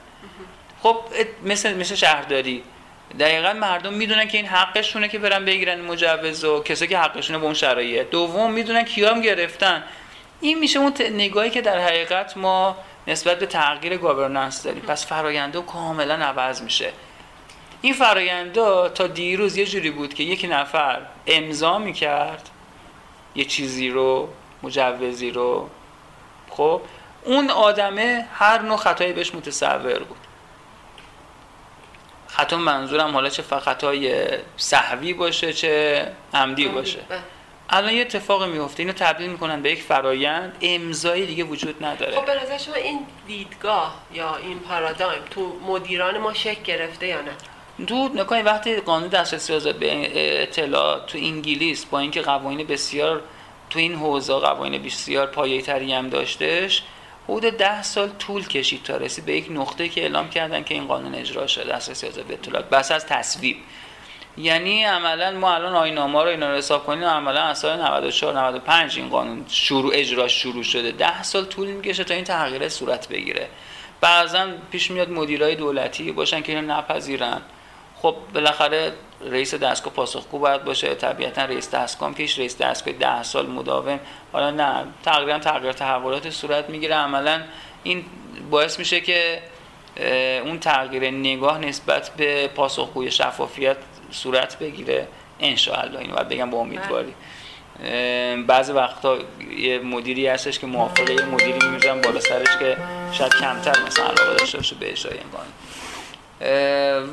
خب 0.84 0.98
مثل 1.44 1.74
مثل 1.74 1.96
شهرداری. 1.96 2.64
دقیقا 3.20 3.54
مردم 3.54 3.94
می‌دونن 3.94 4.28
که 4.28 4.38
این 4.38 4.48
حقشونه 4.48 5.08
که 5.08 5.20
برن 5.20 5.46
بگیرن 5.46 5.82
مجوز 5.82 6.44
و 6.44 6.64
کسایی 6.64 6.90
که 6.90 6.98
حقشونه 6.98 7.40
به 7.40 7.46
اون 7.46 7.54
شرایط. 7.54 8.10
دوم 8.10 8.52
می‌دونن 8.52 8.84
کیا 8.84 9.12
هم 9.12 9.22
گرفتن. 9.22 9.84
این 10.42 10.60
میشه 10.60 10.80
اون 10.80 10.94
نگاهی 11.00 11.50
که 11.50 11.62
در 11.62 11.80
حقیقت 11.80 12.38
ما 12.38 12.78
نسبت 13.08 13.40
به 13.40 13.46
تغییر 13.46 13.98
گاورننس 13.98 14.64
داریم. 14.64 14.82
پس 14.82 15.06
فراینده 15.06 15.62
کاملا 15.62 16.16
عوض 16.16 16.62
میشه. 16.62 16.92
این 17.82 17.94
فراینده 17.94 18.90
تا 18.90 19.08
دیروز 19.08 19.58
یه 19.58 19.66
جوری 19.66 19.92
بود 19.92 20.14
که 20.14 20.24
یک 20.24 20.48
نفر 20.50 21.02
امضا 21.28 21.80
می‌کرد 21.80 22.50
یه 23.36 23.46
چیزی 23.46 23.90
رو 23.90 24.30
مجوزی 24.64 25.32
رو. 25.32 25.70
خب 26.50 26.82
اون 27.26 27.50
آدمه 27.50 28.26
هر 28.34 28.62
نوع 28.62 28.78
خطایی 28.78 29.14
بهش 29.14 29.36
متصور 29.36 30.00
بود. 30.00 30.18
خطا 32.40 32.58
منظورم 32.58 33.14
حالا 33.14 33.30
چه 33.30 33.42
فقط 33.42 33.62
خطای 33.62 34.28
صحوی 34.58 35.14
باشه 35.14 35.54
چه 35.54 36.06
عمدی 36.34 36.68
باشه. 36.68 37.00
بله. 37.10 37.20
الان 37.70 37.94
یه 37.94 38.02
اتفاق 38.02 38.44
میفته 38.44 38.84
اینو 38.84 38.94
تبدیل 38.94 39.30
می‌کنن 39.30 39.62
به 39.62 39.72
یک 39.72 39.82
فرایند 39.82 40.54
امضایی 40.62 41.26
دیگه 41.26 41.44
وجود 41.44 41.86
نداره. 41.86 42.16
خب 42.16 42.26
به 42.26 42.44
نظر 42.44 42.58
شما 42.58 42.76
این 42.76 43.00
دیدگاه 43.28 43.96
یا 44.14 44.36
این 44.36 44.60
پارادایم 44.60 45.22
تو 45.32 45.60
مدیران 45.68 46.18
ما 46.18 46.34
شکل 46.34 46.64
گرفته 46.64 47.08
یا 47.08 47.22
نه؟ 47.22 47.32
دود 47.86 48.20
نکنید 48.20 48.46
وقتی 48.46 48.76
قانون 48.76 49.10
دسترسی 49.10 49.54
آزاد 49.54 49.76
به 49.76 50.44
اطلاعات 50.44 51.06
تو 51.06 51.18
انگلیس 51.18 51.86
با 51.86 52.00
اینکه 52.00 52.22
قوانین 52.22 52.68
بسیار 52.68 53.22
تو 53.70 53.80
این 53.80 53.96
حوزه 53.96 54.34
قوانین 54.34 54.84
بسیار 54.84 55.28
پایه‌ای 55.28 55.94
هم 55.94 56.10
داشتش 56.10 56.84
حدود 57.30 57.58
ده 57.58 57.84
سال 57.84 58.10
طول 58.10 58.48
کشید 58.48 58.84
تا 58.84 58.98
رسید 58.98 59.26
به 59.26 59.38
یک 59.38 59.48
نقطه 59.52 59.90
که 59.90 60.02
اعلام 60.02 60.30
کردن 60.30 60.64
که 60.64 60.74
این 60.74 60.88
قانون 60.88 61.16
اجرا 61.16 61.48
شده 61.48 61.74
دسترسی 61.74 62.08
آزاد 62.08 62.26
به 62.26 62.34
اطلاعات 62.34 62.70
بس 62.70 62.92
از 62.92 63.06
تصویب. 63.06 63.58
یعنی 64.38 64.84
عملا 64.84 65.32
ما 65.32 65.54
الان 65.54 65.76
آینامه 65.76 66.24
رو 66.24 66.30
اینا 66.30 66.52
رو 66.52 66.58
حساب 66.58 66.86
کنیم 66.86 67.04
عملا 67.04 67.42
از 67.42 67.60
سال 67.60 67.82
94 67.82 68.34
95 68.34 68.98
این 68.98 69.10
قانون 69.10 69.46
شروع 69.50 69.92
اجرا 69.96 70.28
شروع 70.28 70.64
شده. 70.64 70.92
ده 70.92 71.24
سال 71.24 71.46
طول 71.46 71.68
می‌کشه 71.68 72.04
تا 72.04 72.14
این 72.14 72.24
تغییر 72.24 72.70
صورت 72.70 73.08
بگیره. 73.08 73.48
بعضا 74.02 74.48
پیش 74.72 74.92
میاد 74.92 75.10
مدیرای 75.10 75.56
دولتی 75.56 76.12
باشن 76.12 76.42
که 76.42 76.56
اینو 76.56 76.74
نپذیرن. 76.74 77.42
خب 78.02 78.16
بالاخره 78.34 78.94
رئیس 79.22 79.54
دستگاه 79.54 79.94
پاسخگو 79.94 80.40
باید 80.40 80.64
باشه. 80.64 80.96
طبیعتا 80.96 81.46
رئیس 81.46 81.72
دستگاه 81.72 82.14
هیچ 82.18 82.40
رئیس 82.40 82.58
دستگاه 82.58 82.94
ده 82.94 83.24
سال 83.24 83.48
مداوم. 83.48 84.00
حالا 84.32 84.52
نه 84.52 84.86
تقریبا 85.04 85.40
تغییر 85.40 85.72
تحولات 85.72 86.30
صورت 86.30 86.70
می‌گیره. 86.70 86.96
عملا 86.96 87.42
این 87.84 88.06
باعث 88.52 88.80
میشه 88.80 89.02
که 89.02 89.42
اون 90.46 90.60
تغییر 90.60 91.12
نگاه 91.12 91.60
نسبت 91.60 92.12
به 92.18 92.48
پاسخگوی 92.48 93.12
شفافیت 93.12 93.78
صورت 94.12 94.60
بگیره. 94.60 95.08
انشاءالله 95.40 96.00
اینو 96.00 96.16
باید 96.16 96.30
بگم 96.30 96.50
با 96.50 96.58
امیدواری. 96.58 97.14
بعضی 98.48 98.72
وقتا 98.72 99.18
یه 99.58 99.80
مدیری 99.80 100.28
هستش 100.28 100.60
که 100.60 100.68
موافقه 100.68 101.14
یه 101.14 101.26
مدیری 101.26 101.60
میمیزن 101.68 102.02
بالا 102.02 102.20
سرش 102.20 102.58
که 102.60 102.78
شاید 103.12 103.32
کمتر 103.32 103.84
مثلا 103.88 104.06
علاقه 104.06 104.36
داشته 104.36 104.58
باشه 104.58 104.76
به 104.76 104.92
اجرای 104.92 105.18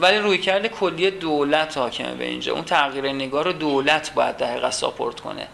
ولی 0.00 0.18
رویکرد 0.18 0.66
کلی 0.66 1.10
دولت 1.10 1.78
حاکمه 1.78 2.14
به 2.14 2.24
اینجا. 2.24 2.52
اون 2.52 2.64
تغییر 2.64 3.08
نگاه 3.08 3.44
رو 3.44 3.52
دولت 3.52 4.14
باید 4.14 4.36
در 4.36 4.50
حقیقت 4.50 4.70
ساپورت 4.70 5.20
کنه. 5.20 5.48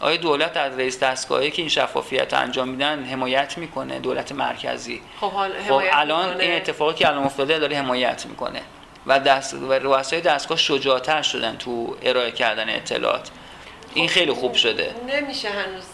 آیا 0.00 0.16
دولت 0.16 0.56
از 0.56 0.78
رئیس 0.78 1.02
دستگاهی 1.02 1.50
که 1.50 1.62
این 1.62 1.68
شفافیت 1.68 2.34
انجام 2.34 2.68
میدن 2.68 3.04
حمایت 3.04 3.58
می‌کنه 3.58 3.98
دولت 3.98 4.32
مرکزی؟ 4.32 5.00
خب 5.20 5.30
حال 5.30 5.50
خب 5.52 5.58
حمایت 5.66 5.90
الان 5.94 6.28
می‌کنه. 6.28 6.44
این 6.44 6.56
اتفاقی 6.56 6.94
که 6.94 7.08
الان 7.08 7.24
افتاده 7.24 7.58
داره 7.58 7.76
حمایت 7.76 8.26
می‌کنه 8.26 8.60
و 9.06 9.20
دست 9.20 9.54
و 9.54 9.72
رؤسای 9.72 10.20
دستگاه 10.20 10.58
شجاعتر 10.58 11.22
شدن 11.22 11.56
تو 11.56 11.96
ارائه 12.02 12.30
کردن 12.30 12.68
اطلاعات. 12.70 13.30
این 13.94 14.08
خیلی 14.08 14.32
خوب 14.32 14.54
شده. 14.54 14.94
نمیشه 15.08 15.48
هنوز. 15.48 15.84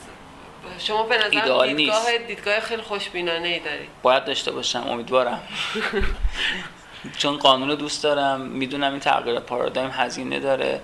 شما 0.79 1.03
به 1.03 1.19
نظر 1.19 1.29
دیدگاه 1.29 1.67
نیست. 1.67 2.09
دیدگاه 2.27 2.61
خیلی 2.61 2.83
خوشبینانه 2.83 3.49
ای 3.49 3.59
داری 3.61 3.89
باید 4.03 4.25
داشته 4.25 4.51
باشم. 4.53 4.85
امیدوارم. 4.89 5.41
چون 7.19 7.37
قانون 7.37 7.69
رو 7.69 7.75
دوست 7.75 8.03
دارم 8.03 8.41
می‌دونم 8.41 8.91
این 8.91 9.01
تغییر 9.01 9.41
پارادایم 9.41 9.91
هزینه 9.93 10.41
داره. 10.41 10.81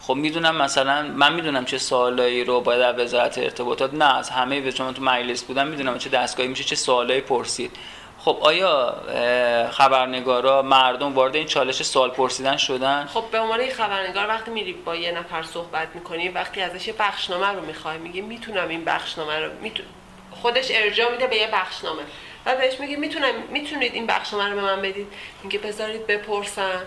خب 0.00 0.14
می‌دونم 0.14 0.56
مثلا 0.56 1.02
من 1.02 1.32
می‌دونم 1.32 1.64
چه 1.64 1.78
سوالایی 1.78 2.44
رو 2.44 2.60
باید 2.60 2.80
از 2.80 2.98
وزارت 2.98 3.38
ارتباطات 3.38 3.94
نه 3.94 4.16
از 4.16 4.30
همه 4.30 4.60
به 4.60 4.72
چون 4.72 4.94
تو 4.94 5.02
مجلس 5.02 5.42
بودم 5.42 5.66
می‌دونم 5.66 5.98
چه 5.98 6.10
دستگاهی 6.10 6.48
میشه 6.48 6.64
چه 6.64 6.76
سوالایی 6.76 7.20
پرسید. 7.20 7.70
خب 8.18 8.38
آیا 8.40 8.96
خبرنگارا 9.70 10.62
مردم 10.62 11.14
وارد 11.14 11.36
این 11.36 11.46
چالش 11.46 11.82
سوال 11.82 12.10
پرسیدن 12.10 12.56
شدن؟ 12.56 13.06
خب 13.06 13.24
به 13.32 13.38
عنوان 13.38 13.68
خبرنگار 13.68 14.28
وقتی 14.28 14.50
میری 14.50 14.72
با 14.72 14.96
یه 14.96 15.12
نفر 15.12 15.42
صحبت 15.42 15.88
می‌کنی 15.94 16.28
وقتی 16.28 16.60
ازش 16.60 16.88
یه 16.88 16.94
بخشنامه 16.98 17.46
رو 17.46 17.66
می‌خوای 17.66 17.98
میگی 17.98 18.20
می‌تونم 18.20 18.68
این 18.68 18.84
بخشنامه 18.84 19.38
رو 19.40 19.50
میتون... 19.62 19.86
خودش 20.30 20.68
ارجاع 20.70 21.10
میده 21.10 21.26
به 21.26 21.36
یه 21.36 21.48
بخشنامه. 21.52 22.02
و 22.48 22.54
بهش 22.56 22.80
میگی 22.80 22.96
می‌تونم 22.96 23.32
می‌تونید 23.50 23.94
این 23.94 24.06
بخشنامه 24.06 24.48
رو 24.50 24.54
به 24.54 24.62
من 24.62 24.82
بدید. 24.82 25.06
میگه 25.44 25.58
بذارید 25.58 26.06
بپرسن 26.06 26.80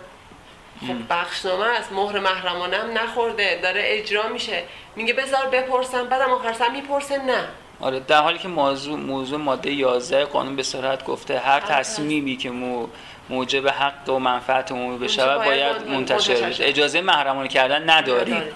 خب 0.87 1.13
بخشنامه 1.13 1.65
از 1.65 1.93
مهر 1.93 2.19
محرمانه 2.19 2.77
هم 2.77 2.97
نخورده. 2.97 3.59
داره 3.63 3.81
اجرا 3.85 4.27
میشه. 4.27 4.63
میگه 4.95 5.13
بذار 5.13 5.45
بپرسن 5.45 6.03
بعدم 6.05 6.31
آخر 6.31 6.53
سر 6.53 6.69
می‌پرسه 6.69 7.17
نه. 7.23 7.43
آره 7.81 7.99
در 7.99 8.21
حالی 8.21 8.37
که 8.39 8.47
موضوع 8.47 8.99
موضوع 8.99 9.39
ماده 9.39 9.71
11 9.71 10.25
قانون 10.25 10.55
به 10.55 10.63
صراحت 10.63 11.05
گفته 11.05 11.39
هر 11.39 11.59
تصمیمی 11.59 12.37
که 12.37 12.49
مو 12.49 12.87
موجب 13.29 13.67
حق 13.67 14.09
و 14.09 14.19
منفعت 14.19 14.71
عمومی 14.71 14.97
بشه 14.97 15.25
باید 15.25 15.41
باید 15.43 15.75
من- 15.87 15.95
منتشر 15.95 16.33
بشه. 16.33 16.51
شه. 16.53 16.65
اجازه 16.65 17.01
محرمانه 17.01 17.47
کردن 17.47 17.89
نداریم. 17.89 18.35
نداره. 18.35 18.51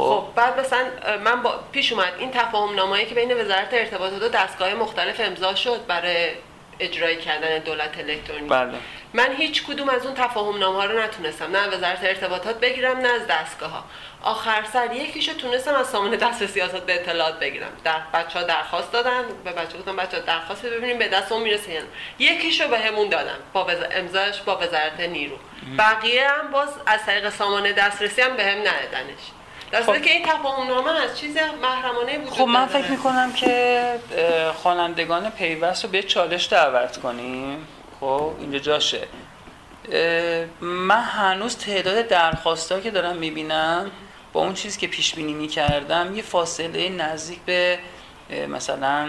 خب 0.00 0.24
خب. 0.26 0.34
بعد 0.34 0.60
مثلا 0.60 0.86
من 1.24 1.42
با 1.42 1.60
پیش 1.72 1.92
اومد 1.92 2.12
این 2.18 2.30
تفاهم 2.30 2.74
نامه‌ای 2.74 3.06
که 3.06 3.14
بین 3.14 3.40
وزارت 3.40 3.68
ارتباطات 3.72 4.22
و 4.22 4.28
دستگاه 4.28 4.74
مختلف 4.74 5.20
امضا 5.20 5.54
شد 5.54 5.86
برای 5.86 6.30
اجرای 6.80 7.16
کردن 7.16 7.58
دولت 7.58 7.98
الکترونیک. 7.98 8.50
بله. 8.50 8.72
من 9.12 9.36
هیچ 9.36 9.66
کدوم 9.66 9.88
از 9.88 10.06
اون 10.06 10.14
تفاهم 10.14 10.58
نامه 10.58 10.78
ها 10.78 10.84
رو 10.84 10.98
نتونستم. 10.98 11.56
نه 11.56 11.68
وزارت 11.68 12.04
ارتباطات 12.04 12.60
بگیرم 12.60 12.98
نه 12.98 13.08
از 13.08 13.26
دستگاه 13.26 13.70
ها 13.70 13.84
آخر 14.22 14.64
سر 14.72 14.92
یکیشو 14.92 15.34
تونستم 15.34 15.74
از 15.74 15.86
سامانه 15.86 16.16
دست 16.16 16.46
سیاست 16.46 16.86
به 16.86 16.94
اطلاعات 16.94 17.38
بگیرم. 17.38 17.72
در 17.84 18.00
بچه 18.14 18.38
ها 18.38 18.44
درخواست 18.44 18.92
دادن 18.92 19.22
به 19.44 19.52
بچه 19.52 19.78
گفتم 19.78 19.96
بچه 19.96 20.16
ها 20.16 20.22
درخواست 20.22 20.66
ببینیم 20.66 20.98
به 20.98 21.08
دست 21.08 21.32
اون 21.32 21.42
می‌رسه 21.42 21.72
یا 21.72 21.80
نه. 21.80 21.86
یکیشو 22.18 22.68
بهمون 22.68 23.08
دادن 23.08 23.38
با 23.52 23.64
وز... 23.64 23.78
امضاش 23.92 24.40
با 24.40 24.56
وزارت 24.56 25.00
نیرو. 25.00 25.36
بقیه 25.78 26.28
هم 26.28 26.50
باز 26.50 26.68
از 26.86 27.06
طریق 27.06 27.30
سامانه 27.30 27.72
دسترسی 27.72 28.22
هم 28.22 28.36
بهم 28.36 28.58
ندادنش. 28.58 29.20
در 29.70 29.82
که 29.98 30.10
این 30.10 30.26
تفاهم 30.26 30.66
نامه 30.66 30.90
از 30.90 31.18
چیز 31.18 31.36
محرمانه 31.62 32.18
وجود 32.18 32.32
خب 32.32 32.48
من 32.48 32.66
فکر 32.66 32.90
می‌کنم 32.90 33.32
که 33.32 33.84
خوانندگان 34.54 35.30
پیوست 35.30 35.84
رو 35.84 35.90
به 35.90 36.02
چالش 36.02 36.52
دعوت 36.52 36.96
کنیم. 36.96 37.68
خب 38.00 38.32
اینجا 38.40 38.58
جاشه. 38.58 39.00
من 40.60 41.02
هنوز 41.02 41.56
تعداد 41.56 42.08
درخواستا 42.08 42.80
که 42.80 42.90
دارم 42.90 43.16
می‌بینم 43.16 43.90
با 44.32 44.40
اون 44.40 44.54
چیزی 44.54 44.80
که 44.80 44.86
پیش 44.86 45.14
بینی 45.14 45.32
می‌کردم 45.32 46.16
یه 46.16 46.22
فاصله 46.22 46.88
نزدیک 46.88 47.38
به 47.38 47.78
مثلا 48.48 49.08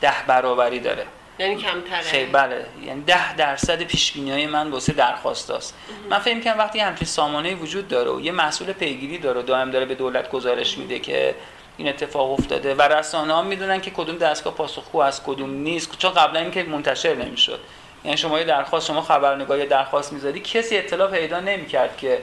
ده 0.00 0.14
برابری 0.26 0.80
داره. 0.80 1.06
یعنی 1.38 1.56
کمتره. 1.56 2.00
خیلی 2.00 2.30
بله. 2.30 2.66
یعنی 2.84 3.02
ده 3.02 3.36
درصد 3.36 3.82
پیش 3.82 4.12
بینی 4.12 4.30
های 4.30 4.46
من 4.46 4.70
واسه 4.70 4.92
درخواست 4.92 5.50
است 5.50 5.74
من 6.10 6.18
فکر 6.18 6.40
کنم 6.40 6.58
وقتی 6.58 6.80
همچین 6.80 7.06
سامانه 7.06 7.54
وجود 7.54 7.88
داره 7.88 8.10
و 8.10 8.20
یه 8.20 8.32
مسئول 8.32 8.72
پیگیری 8.72 9.18
داره 9.18 9.40
و 9.40 9.42
دائم 9.42 9.70
داره 9.70 9.84
به 9.84 9.94
دولت 9.94 10.30
گزارش 10.30 10.78
میده 10.78 10.98
که 10.98 11.34
این 11.76 11.88
اتفاق 11.88 12.30
افتاده 12.30 12.74
و 12.74 12.82
رسانه 12.82 13.32
ها 13.32 13.42
می‌دونن 13.42 13.80
که 13.80 13.90
کدوم 13.90 14.16
دستگاه 14.16 14.54
پاسخگو 14.54 15.00
از 15.00 15.24
کدوم 15.24 15.50
نیست 15.50 15.98
چون 15.98 16.10
قبلا 16.10 16.40
اینکه 16.40 16.62
منتشر 16.62 17.14
نمی‌شد. 17.14 17.60
یعنی 18.04 18.16
شما 18.16 18.38
یه 18.38 18.44
درخواست 18.44 18.86
شما 18.86 19.02
خبرنگاری 19.02 19.66
درخواست 19.66 20.12
می‌زدی 20.12 20.40
کسی 20.40 20.78
اطلاع 20.78 21.10
پیدا 21.10 21.40
نمی‌کرد 21.40 21.96
که 21.96 22.22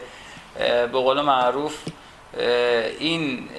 به 0.58 0.88
قول 0.88 1.22
معروف 1.22 1.78
این 3.00 3.50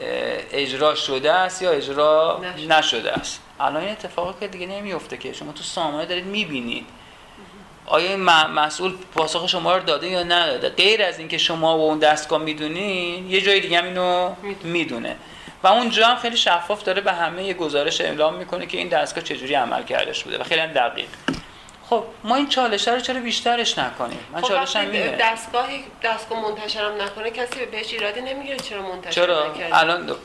اجرا 0.52 0.94
شده 0.94 1.32
است 1.32 1.62
یا 1.62 1.70
اجرا 1.70 2.40
نشده. 2.68 3.12
است؟ 3.12 3.42
الان 3.60 3.82
این 3.82 3.92
اتفاقی 3.92 4.34
که 4.40 4.48
دیگه 4.48 4.66
نمیفته 4.66 5.16
که 5.16 5.32
شما 5.32 5.52
تو 5.52 5.62
سامانه 5.62 6.06
دارید 6.06 6.26
می‌بینید. 6.26 6.86
آیا 7.86 8.10
این 8.10 8.20
مسئول 8.22 8.92
پاسخ 9.14 9.48
شما 9.48 9.76
رو 9.76 9.82
داده 9.82 10.08
یا 10.08 10.22
نداده؟ 10.22 10.68
غیر 10.68 11.02
از 11.02 11.18
اینکه 11.18 11.38
شما 11.38 11.78
و 11.78 11.80
اون 11.80 11.98
دستگاه 11.98 12.38
می‌دونین 12.42 13.30
یه 13.30 13.40
جای 13.40 13.60
دیگه 13.60 13.78
هم 13.78 13.84
اینو 13.84 14.34
می‌دونه. 14.62 15.16
و 15.62 15.66
اونجا 15.66 16.06
هم 16.06 16.16
خیلی 16.16 16.36
شفاف 16.36 16.82
داره 16.82 17.00
به 17.00 17.12
همه 17.12 17.44
یه 17.44 17.54
گزارش 17.54 18.00
اعلام 18.00 18.34
می‌کنه 18.34 18.66
که 18.66 18.78
این 18.78 18.88
دستگاه 18.88 19.24
چجوری 19.24 19.54
عمل 19.54 19.82
کردش 19.82 20.24
بوده 20.24 20.38
و 20.38 20.42
خیلی 20.42 20.60
هم 20.60 20.72
دقیق. 20.72 21.08
خب 21.90 22.04
ما 22.24 22.36
این 22.36 22.48
چالش 22.48 22.88
رو 22.88 23.00
چرا 23.00 23.20
بیشترش 23.20 23.78
نکنیم؟ 23.78 24.18
من 24.32 24.40
خب 24.40 24.48
چالش 24.48 24.76
هم 24.76 24.90
دستگاهی 25.20 25.84
دستگاه 26.02 26.42
منتشرم 26.42 27.02
نکنه 27.02 27.30
کسی 27.30 27.66
بهش 27.66 27.92
ایرادی 27.92 28.20
نمی‌گیره 28.20 28.56
چرا 28.56 28.82
منتشر 28.82 29.10
چرا؟ 29.10 29.54
الان 29.72 30.16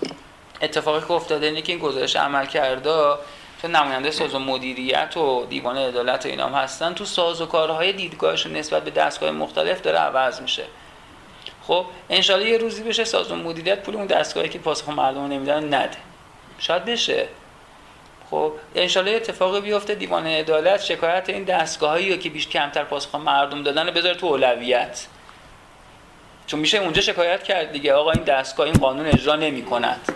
اتفاقی 0.61 0.99
که 0.99 1.11
افتاده 1.11 1.45
اینه 1.45 1.61
که 1.61 1.71
این 1.71 1.81
گزارش 1.81 2.15
عمل 2.15 2.45
کرده 2.45 3.15
چون 3.61 3.75
نماینده 3.75 4.11
ساز 4.11 4.35
و 4.35 4.39
مدیریت 4.39 5.17
و 5.17 5.45
دیوان 5.49 5.77
عدالت 5.77 6.25
و 6.25 6.29
اینام 6.29 6.53
هستن 6.53 6.93
تو 6.93 7.05
ساز 7.05 7.41
و 7.41 7.45
کارهای 7.45 7.93
دیدگاهشون 7.93 8.55
نسبت 8.55 8.83
به 8.83 8.91
دستگاه 8.91 9.31
مختلف 9.31 9.81
داره 9.81 9.97
عوض 9.97 10.41
میشه. 10.41 10.63
خب 11.67 11.85
انشالله 12.09 12.49
یه 12.49 12.57
روزی 12.57 12.83
بشه 12.83 13.03
ساز 13.03 13.31
و 13.31 13.35
مدیریت 13.35 13.83
پول 13.83 13.95
اون 13.95 14.05
دستگاهی 14.05 14.49
که 14.49 14.59
پاسخ 14.59 14.89
مردم 14.89 15.27
نمیدن 15.27 15.73
نده. 15.73 15.97
شاید 16.59 16.85
بشه. 16.85 17.27
خب 18.31 18.53
انشالله 18.75 19.11
اتفاقی 19.11 19.61
بیفته 19.61 19.95
دیوان 19.95 20.27
عدالت 20.27 20.81
شکایت 20.81 21.29
این 21.29 21.43
دستگاهایی 21.43 22.17
که 22.17 22.29
بیش 22.29 22.47
کمتر 22.47 22.83
پاسخ 22.83 23.15
مردم 23.15 23.63
دادن 23.63 23.87
رو 23.87 23.93
بذاره 23.93 24.15
تو 24.15 24.25
اولویت. 24.25 25.05
چون 26.47 26.59
میشه 26.59 26.77
اونجا 26.77 27.01
شکایت 27.01 27.43
کرد 27.43 27.71
دیگه 27.71 27.93
آقا 27.93 28.11
این 28.11 28.23
دستگاه 28.23 28.65
این 28.65 28.75
قانون 28.75 29.05
اجرا 29.05 29.35
نمی 29.35 29.63
کند 29.63 30.13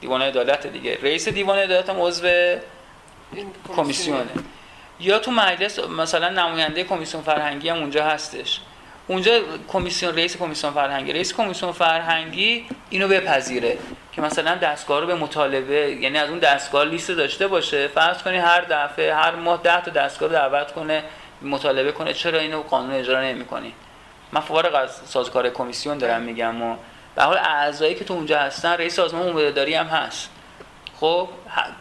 دیوان 0.00 0.22
عدالت 0.22 0.66
دیگه. 0.66 0.98
رئیس 1.02 1.28
دیوان 1.28 1.58
عدالت 1.58 1.90
هم 1.90 2.00
عضو 2.00 2.56
کمیسیونه. 3.76 4.24
یا 5.00 5.18
تو 5.18 5.30
مجلس 5.30 5.78
مثلا 5.78 6.28
نماینده 6.28 6.84
کمیسیون 6.84 7.22
فرهنگی 7.22 7.68
هم 7.68 7.76
اونجا 7.78 8.04
هستش. 8.04 8.60
اونجا 9.08 9.40
کمیسیون 9.68 10.16
رئیس 10.16 10.36
کمیسیون 10.36 10.72
فرهنگی. 10.72 11.12
رئیس 11.12 11.34
کمیسیون 11.34 11.72
فرهنگی 11.72 12.66
اینو 12.90 13.08
بپذیره 13.08 13.78
که 14.12 14.22
مثلا 14.22 14.54
دستگاه 14.54 15.00
رو 15.00 15.06
به 15.06 15.14
مطالبه 15.14 15.96
یعنی 16.00 16.18
از 16.18 16.30
اون 16.30 16.38
دستگاه 16.38 16.84
لیست 16.84 17.10
داشته 17.10 17.48
باشه. 17.48 17.88
فرض 17.88 18.22
کنی 18.22 18.36
هر 18.36 18.60
دفعه 18.60 19.14
هر 19.14 19.34
ماه 19.34 19.62
10 19.62 19.80
تا 19.80 19.90
دستگاه 19.90 20.28
رو 20.28 20.34
دعوت 20.34 20.72
کنه 20.72 21.02
مطالبه 21.42 21.92
کنه 21.92 22.12
چرا 22.12 22.38
اینو 22.38 22.62
قانون 22.62 22.94
اجرا 22.94 23.22
نمی‌کنی. 23.22 23.72
من 24.32 24.40
فوارق 24.40 24.74
از 24.74 24.90
سازکار 25.04 25.50
کمیسیون 25.50 25.98
دارم 25.98 26.22
میگم 26.22 26.62
و 26.62 26.76
به 27.14 27.22
حال 27.22 27.38
اعضایی 27.38 27.94
که 27.94 28.04
تو 28.04 28.14
اونجا 28.14 28.38
هستن 28.38 28.72
رئیس 28.72 28.94
سازمان 28.94 29.28
عمومی 29.28 29.74
هم 29.74 29.86
هست. 29.86 30.30
خب 31.00 31.28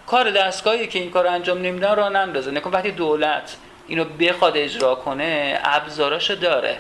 کار 0.08 0.32
دستگاهی 0.32 0.88
که 0.88 1.00
این 1.00 1.12
کار 1.12 1.28
انجام 1.28 1.62
نمیدن 1.62 1.96
راه 1.96 2.10
نندازه. 2.10 2.52
نکن 2.52 2.72
وقتی 2.72 2.92
دولت 2.92 3.56
اینو 3.88 4.04
بخواد 4.04 4.58
اجرا 4.58 4.96
کنه 4.96 5.60
ابزاراشو 5.64 6.36
داره. 6.36 6.78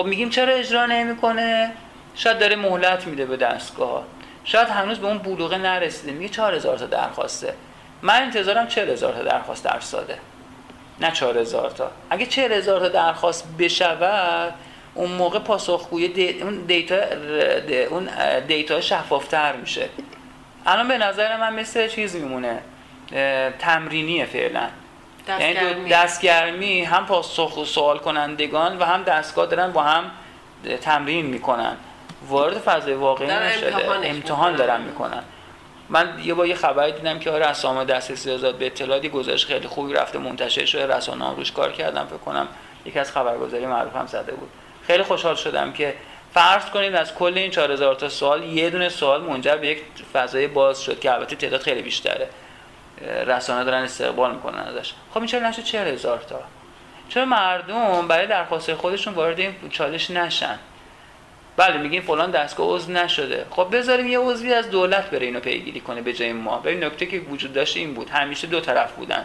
خب 0.00 0.06
میگیم 0.06 0.30
چرا 0.30 0.52
اجرا 0.52 0.86
نمی‌کنه؟ 0.86 1.72
شاید 2.14 2.38
داره 2.38 2.56
مهلت 2.56 3.06
میده 3.06 3.24
به 3.24 3.36
دستگاه. 3.36 4.04
شاید 4.44 4.68
هنوز 4.68 4.98
به 4.98 5.06
اون 5.06 5.18
بلوغه 5.18 5.58
نرسیده. 5.58 6.12
میگه 6.12 6.28
4000 6.28 6.78
تا 6.78 6.86
درخواسته. 6.86 7.54
من 8.02 8.22
انتظارم 8.22 8.66
40000 8.66 9.12
تا 9.12 9.22
درخواست 9.22 9.64
در 9.64 9.80
ساده 9.80 10.18
نه 11.00 11.10
4000 11.10 11.70
تا. 11.70 11.90
اگه 12.10 12.26
40000 12.26 12.80
تا 12.80 12.88
درخواست 12.88 13.44
بشود 13.58 14.54
اون 14.94 15.10
موقع 15.10 15.38
پاسخگوی. 15.38 16.40
اون 16.42 16.56
دیتا 16.66 16.96
اون 17.90 18.08
دیتا 18.48 18.80
شفافتر 18.80 19.56
میشه. 19.56 19.88
الان 20.66 20.88
به 20.88 20.98
نظر 20.98 21.36
من 21.36 21.54
مثل 21.54 21.88
چیز 21.88 22.16
میمونه. 22.16 22.58
تمرینیه 23.58 24.26
فعلا. 24.26 24.68
یعنی 25.38 25.88
دستگرمی. 25.88 26.84
هم 26.84 27.06
پاسخ 27.06 27.64
سوال 27.64 27.98
کنندگان 27.98 28.78
و 28.78 28.84
هم 28.84 29.02
دستگاه 29.02 29.46
دارن 29.46 29.72
با 29.72 29.82
هم 29.82 30.10
تمرین 30.80 31.26
می‌کنن. 31.26 31.76
وارد 32.28 32.58
فضای 32.58 32.94
واقعی 32.94 33.26
نشده. 33.26 34.08
امتحان 34.08 34.56
دارن 34.56 34.80
می‌کنن. 34.80 35.22
من 35.88 36.20
یه 36.24 36.34
با 36.34 36.46
یه 36.46 36.54
خبری 36.54 36.92
دیدم 36.92 37.18
که 37.18 37.30
آره 37.30 37.46
اسامه 37.46 37.84
دسترسی 37.84 38.32
آزاد 38.32 38.54
به 38.54 38.66
اطلاعاتی 38.66 39.08
گزارش 39.08 39.46
خیلی 39.46 39.68
خوبی 39.68 39.92
رفته 39.92 40.18
منتشر 40.18 40.64
شده 40.64 40.96
رسانه 40.96 41.24
ها 41.24 41.32
روش 41.32 41.52
کار 41.52 41.72
کردم 41.72 42.06
فکر 42.06 42.16
کنم 42.16 42.48
یکی 42.84 42.98
از 42.98 43.12
خبرگزاری 43.12 43.66
معروف 43.66 43.96
هم 43.96 44.06
زده 44.06 44.32
بود. 44.32 44.50
خیلی 44.86 45.02
خوشحال 45.02 45.34
شدم 45.34 45.72
که 45.72 45.94
فرض 46.34 46.64
کنید 46.64 46.94
از 46.94 47.14
کل 47.14 47.38
این 47.38 47.50
4000 47.50 47.94
تا 47.94 48.08
سوال 48.08 48.42
یه 48.42 48.70
دونه 48.70 48.88
سوال 48.88 49.20
منجر 49.20 49.56
به 49.56 49.68
یک 49.68 49.82
فضای 50.12 50.46
باز 50.46 50.82
شد 50.82 51.00
که 51.00 51.12
البته 51.12 51.36
تعداد 51.36 51.60
خیلی 51.60 51.82
بیشتره. 51.82 52.28
رسانه 53.02 53.64
دارن 53.64 53.82
استقبال 53.82 54.34
می‌کنن 54.34 54.58
ازش. 54.58 54.92
خب 55.10 55.18
این 55.18 55.26
چرا 55.26 55.48
نشه 55.48 55.62
40000 55.62 56.18
تا. 56.18 56.40
چرا 57.08 57.24
مردم 57.24 58.08
برای 58.08 58.26
درخواست 58.26 58.74
خودشون 58.74 59.14
وارد 59.14 59.38
این 59.38 59.54
چالش 59.70 60.10
نشن. 60.10 60.58
بله 61.56 61.76
میگیم 61.76 62.02
فلان 62.02 62.30
دستگاه 62.30 62.68
عضو 62.68 62.92
نشده. 62.92 63.46
خب 63.50 63.68
بذاریم 63.72 64.06
یه 64.06 64.18
عضوی 64.18 64.54
از 64.54 64.70
دولت 64.70 65.10
بره 65.10 65.26
اینو 65.26 65.40
پیگیری 65.40 65.80
کنه 65.80 66.02
به 66.02 66.12
جای 66.12 66.32
ما. 66.32 66.58
ببین 66.58 66.84
نکته 66.84 67.06
که 67.06 67.18
وجود 67.18 67.52
داشته 67.52 67.80
این 67.80 67.94
بود. 67.94 68.10
همیشه 68.10 68.46
دو 68.46 68.60
طرف 68.60 68.92
بودن. 68.92 69.24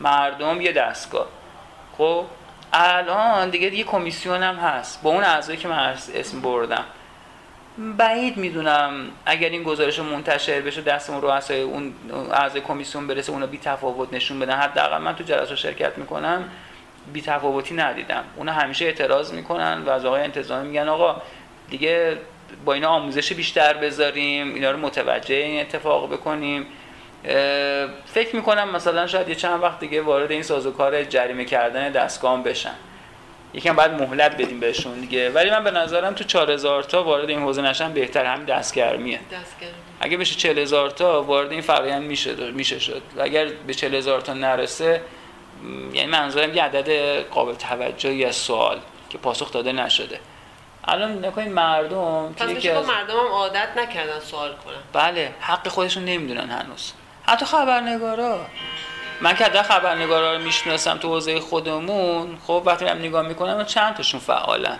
مردم 0.00 0.60
یه 0.60 0.72
دستگاه. 0.72 1.26
خب 1.98 2.24
الان 2.72 3.50
دیگه 3.50 3.74
یه 3.74 3.84
کمیسیون 3.84 4.42
هم 4.42 4.56
هست. 4.56 5.02
با 5.02 5.10
اون 5.10 5.24
اعضایی 5.24 5.58
که 5.58 5.68
من 5.68 5.96
اسم 6.14 6.40
بردم. 6.40 6.84
بعید 7.78 8.36
می‌دونم 8.36 8.92
اگر 9.26 9.48
این 9.48 9.62
گزارش 9.62 9.98
منتشر 9.98 10.60
بشه 10.60 10.80
دست 10.80 11.10
اون 11.10 11.22
رؤسای 11.22 11.62
اون 11.62 11.92
اعضای 12.32 12.60
کمیسیون 12.60 13.06
برسه 13.06 13.32
اونو 13.32 13.46
بی 13.46 13.58
تفاوت 13.58 14.12
نشون 14.12 14.38
بدن. 14.40 14.56
حداقل 14.56 14.98
من 14.98 15.16
تو 15.16 15.24
جلسه 15.24 15.56
شرکت 15.56 15.98
می‌کنم 15.98 16.44
بی 17.12 17.22
تفاوتی 17.22 17.74
ندیدم. 17.74 18.24
اونا 18.36 18.52
همیشه 18.52 18.84
اعتراض 18.84 19.32
می‌کنن 19.32 19.82
و 19.82 19.90
از 19.90 20.04
آقای 20.04 20.22
انتظامی 20.22 20.68
میگن 20.68 20.88
آقا 20.88 21.22
دیگه 21.70 22.16
با 22.64 22.72
اینا 22.72 22.88
آموزش 22.88 23.32
بیشتر 23.32 23.74
بذاریم 23.74 24.54
اینا 24.54 24.70
رو 24.70 24.78
متوجه 24.78 25.34
این 25.34 25.60
اتفاق 25.60 26.12
بکنیم. 26.12 26.66
فکر 28.06 28.36
می‌کنم 28.36 28.70
مثلا 28.70 29.06
شاید 29.06 29.28
یه 29.28 29.34
چند 29.34 29.62
وقت 29.62 29.80
دیگه 29.80 30.02
وارد 30.02 30.30
این 30.30 30.42
سازوکار 30.42 31.04
جریمه 31.04 31.44
کردن 31.44 31.92
دستگاه 31.92 32.42
بشن. 32.42 32.74
یکم 33.54 33.76
بعد 33.76 34.02
مهلت 34.02 34.34
بدیم 34.34 34.60
بهشون 34.60 35.00
دیگه. 35.00 35.30
ولی 35.30 35.50
من 35.50 35.64
به 35.64 35.70
نظرم 35.70 36.14
تو 36.14 36.24
4000 36.24 36.82
تا 36.82 37.02
وارد 37.04 37.30
این 37.30 37.42
حوزه 37.42 37.62
نشن 37.62 37.92
بهتر 37.92 38.24
همین 38.24 38.44
دستگرمیه. 38.44 39.20
دستگرمی. 39.32 39.74
اگه 40.00 40.16
بشه 40.16 40.34
40000 40.34 40.90
تا 40.90 41.22
وارد 41.22 41.52
این 41.52 41.60
فرآیند 41.60 42.02
میشه 42.02 42.34
میشه 42.50 42.78
شد. 42.78 43.02
و 43.16 43.22
اگر 43.22 43.46
به 43.66 43.74
40000 43.74 44.20
تا 44.20 44.34
نرسه 44.34 45.02
یعنی 45.92 46.10
منظورم 46.10 46.54
یه 46.54 46.62
عدد 46.62 47.20
قابل 47.28 47.54
توجهی 47.54 48.24
از 48.24 48.36
سوال 48.36 48.80
که 49.10 49.18
پاسخ 49.18 49.52
داده 49.52 49.72
نشده. 49.72 50.20
الان 50.84 51.24
نکنید 51.24 51.52
مردم 51.52 52.34
که 52.38 52.48
یکی 52.48 52.70
از 52.70 52.86
مردم 52.86 53.14
هم 53.14 53.26
عادت 53.26 53.68
نکردن 53.76 54.20
سوال 54.20 54.50
کنن. 54.56 54.76
بله 54.92 55.34
حق 55.40 55.68
خودشون 55.68 56.04
نمی‌دونن 56.04 56.50
هنوز. 56.50 56.92
حتی 57.22 57.44
خبرنگارا. 57.44 58.46
من 59.20 59.34
که 59.34 59.44
حتی 59.44 59.62
خبرنگارا 59.62 60.32
رو 60.32 60.42
می‌شناسم 60.42 60.98
تو 60.98 61.08
حوزه 61.08 61.40
خودمون 61.40 62.38
خب 62.46 62.62
وقتی 62.66 62.84
هم 62.84 62.98
نگاه 62.98 63.28
می‌کنم 63.28 63.64
چند 63.64 63.94
تاشون 63.94 64.20
فعالن؟ 64.20 64.78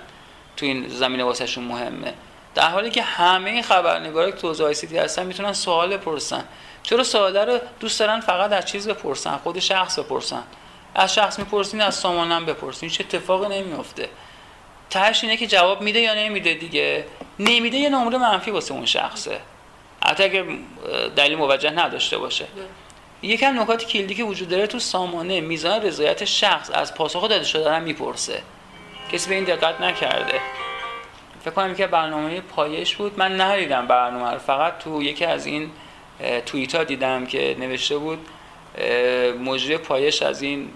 تو 0.57 0.67
این 0.67 0.89
زمینه 0.89 1.25
واسهشون 1.25 1.65
مهمه. 1.65 2.15
در 2.55 2.69
حالی 2.69 2.91
که 2.91 3.03
همه 3.03 3.51
این 3.51 3.63
خبرنگارا 3.63 4.31
تو 4.31 4.49
حوزه 4.49 4.73
سیتی 4.73 4.99
هستن 4.99 5.27
می‌تونن 5.27 5.53
سوال 5.53 5.97
بپرسن. 5.97 6.45
چرا 6.83 7.05
سوال 7.05 7.37
رو 7.37 7.59
دوست 7.81 8.01
دارن 8.01 8.21
فقط 8.21 8.53
از 8.53 8.65
چیز 8.67 8.89
بپرسن 8.89 9.37
خود 9.37 9.59
شخص 9.59 9.99
بپرسن؟ 9.99 10.43
از 10.95 11.15
شخص 11.15 11.39
می‌پرسین 11.39 11.81
از 11.81 11.95
سامانم 11.95 12.47
بپرسین. 12.47 12.89
چه 12.89 13.05
اتفاقی 13.05 13.61
نمیفته 13.61 14.09
تهش 14.91 15.25
اینه 15.25 15.37
که 15.37 15.47
جواب 15.47 15.81
میده 15.81 16.01
یا 16.01 16.15
نمیده 16.15 16.55
دیگه؟ 16.55 17.05
نمیده 17.39 17.77
یه 17.77 17.89
نمره 17.89 18.19
منفی 18.19 18.51
واسه 18.51 18.75
اون 18.75 18.87
شخصه. 18.87 19.41
حتی 20.07 20.25
اگر 20.25 20.45
دلیل 21.17 21.39
موجه 21.39 21.71
نداشته 21.71 22.19
باشه. 22.19 22.45
یکم 23.23 23.61
نکات 23.61 23.87
کلیدی 23.87 24.15
که 24.15 24.25
وجود 24.25 24.49
داره 24.49 24.67
تو 24.67 24.79
سامانه 24.79 25.41
میزان 25.41 25.83
رضایت 25.83 26.25
شخص 26.25 26.71
از 26.75 26.95
پاسخ 26.95 27.29
داده 27.29 27.45
شده 27.45 27.73
هم 27.73 27.83
می‌پرسه. 27.83 28.43
کسی 29.13 29.29
به 29.29 29.35
این 29.35 29.45
دقت 29.45 29.81
نکرده. 29.81 30.41
فکر 31.41 31.51
کنم 31.51 31.75
که 31.75 31.87
برنامه 31.87 32.41
پایش 32.41 32.97
بود. 32.97 33.19
من 33.19 33.41
ندیدم 33.41 33.87
برنامه 33.87 34.31
رو. 34.31 34.39
فقط 34.39 34.79
تو 34.79 35.03
یکی 35.03 35.25
از 35.25 35.47
این 35.47 35.71
توییت 36.47 36.75
ها 36.75 36.85
دیدم 36.85 37.27
که 37.27 37.57
نوشته 37.59 37.99
بود 37.99 38.19
مجری 39.45 39.77
پایش 39.77 40.23
از 40.23 40.43
این 40.43 40.69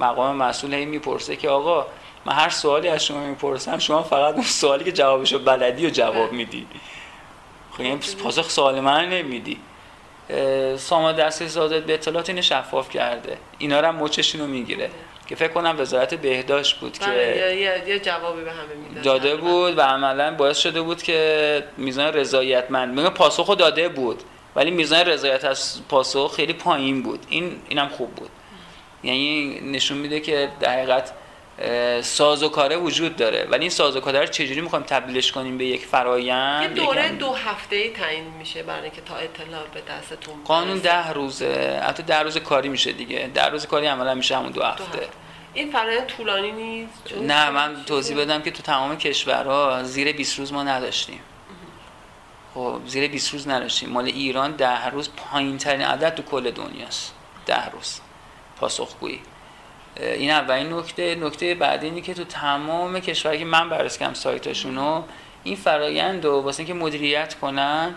مقام 0.00 0.36
مسئول 0.36 0.74
هی 0.74 0.84
می‌پرسه 0.84 1.36
که 1.36 1.48
آقا 1.48 1.86
من 2.24 2.32
هر 2.32 2.48
سوالی 2.48 2.88
از 2.88 3.04
شما 3.04 3.26
می‌پرسم 3.26 3.78
شما 3.78 4.02
فقط 4.02 4.34
اون 4.34 4.42
سوالی 4.42 4.84
که 4.84 4.92
جوابشو 4.92 5.38
بلدی 5.38 5.86
و 5.86 5.90
جواب 5.90 6.32
میدی. 6.32 6.66
خب 7.72 7.80
این 7.80 7.98
پاسخ 7.98 8.50
سوال 8.50 8.80
من 8.80 9.08
نمیدی. 9.08 9.58
ساما 10.76 11.12
دست 11.12 11.46
زادت 11.46 11.82
به 11.82 11.94
اطلاعات 11.94 12.28
اینو 12.28 12.42
شفاف 12.42 12.90
کرده. 12.90 13.38
اینا 13.58 13.80
رو 13.80 13.86
هم 13.86 13.96
مچش 13.96 14.34
اینو 14.34 14.46
می‌گیره. 14.46 14.90
که 15.26 15.34
فکر 15.34 15.48
کنم 15.48 15.76
وزارت 15.78 16.14
بهداشت 16.14 16.80
بود 16.80 16.98
که 16.98 17.06
بله، 17.06 17.82
یه 17.86 17.98
جوابی 17.98 18.44
به 18.44 18.50
همه 18.50 18.74
می‌داد. 18.88 19.04
داده 19.04 19.36
بود 19.36 19.78
و 19.78 19.80
عملا 19.80 20.34
باعث 20.34 20.58
شده 20.58 20.82
بود 20.82 21.02
که 21.02 21.64
میزان 21.76 22.12
رضایتمند 22.12 22.98
میگه 22.98 23.10
پاسخو 23.10 23.54
داده 23.54 23.88
بود 23.88 24.22
ولی 24.56 24.70
میزان 24.70 25.00
رضایت 25.00 25.44
از 25.44 25.88
پاسخ 25.88 26.34
خیلی 26.36 26.52
پایین 26.52 27.02
بود. 27.02 27.20
این 27.28 27.56
اینم 27.68 27.88
خوب 27.88 28.10
بود. 28.10 28.30
یعنی 29.02 29.60
نشون 29.60 29.98
میده 29.98 30.20
که 30.20 30.48
در 30.60 30.72
حقیقت 30.72 31.12
ساز 32.02 32.42
و 32.42 32.48
کاره 32.48 32.76
وجود 32.76 33.16
داره. 33.16 33.46
ولی 33.50 33.60
این 33.60 33.70
ساز 33.70 33.96
و 33.96 34.00
کاره 34.00 34.20
رو 34.20 34.26
چجوری 34.26 34.60
می‌خوایم 34.60 34.84
تبدیلش 34.84 35.32
کنیم 35.32 35.58
به 35.58 35.64
یک 35.64 35.86
فرایند؟ 35.86 36.62
یه 36.62 36.68
دوره 36.68 37.08
دو 37.08 37.32
هفته 37.32 37.76
ای 37.76 37.90
تعیین 37.90 38.24
میشه 38.24 38.62
برای 38.62 38.82
اینکه 38.82 39.00
تا 39.00 39.16
اطلاع 39.16 39.62
به 39.74 39.80
دستتون 39.80 40.34
قانون 40.44 40.78
ده 40.78 41.12
روزه. 41.12 41.82
حتی 41.86 42.02
ده 42.02 42.22
روز 42.22 42.38
کاری 42.38 42.68
میشه 42.68 42.92
دیگه. 42.92 43.30
ده 43.34 43.46
روز 43.46 43.66
کاری 43.66 43.86
عملا 43.86 44.14
میشه 44.14 44.36
همون 44.36 44.52
دو 44.52 44.62
هفته, 44.62 45.08
این 45.54 45.72
فرایند 45.72 46.06
طولانی 46.06 46.52
نیست؟ 46.52 47.12
نه 47.22 47.50
من 47.50 47.84
توضیح 47.86 48.16
بدم 48.16 48.42
که 48.42 48.50
تو 48.50 48.62
تمام 48.62 48.98
کشورها 48.98 49.82
زیر 49.82 50.12
20 50.12 50.38
روز 50.38 50.52
ما 50.52 50.62
نداشتیم. 50.62 51.20
خب 52.54 52.80
زیر 52.86 53.08
20 53.08 53.32
روز 53.32 53.48
نداشتیم. 53.48 53.90
مال 53.90 54.04
ایران 54.04 54.56
ده 54.56 54.88
روز 54.88 55.10
پایین 55.16 55.58
ترین 55.58 55.82
عدد 55.82 56.14
تو 56.14 56.22
کل 56.22 56.50
دنیاست. 56.50 57.14
ده 57.46 57.70
روز. 57.70 58.00
پاسخگویی. 58.60 59.20
این 59.96 60.30
اولین 60.30 60.72
نکته. 60.72 61.14
نکته 61.14 61.54
بعدی 61.54 61.86
اینه 61.86 62.00
که 62.00 62.14
تو 62.14 62.24
تمام 62.24 63.00
کشورهایی 63.00 63.38
که 63.38 63.44
من 63.44 63.68
بررسی 63.68 63.98
کردم 63.98 64.14
سایتاشونو 64.14 65.02
این 65.44 65.56
فرایند 65.56 66.24
رو 66.24 66.40
واسه 66.40 66.60
اینکه 66.60 66.74
مدیریت 66.74 67.34
کنن 67.34 67.94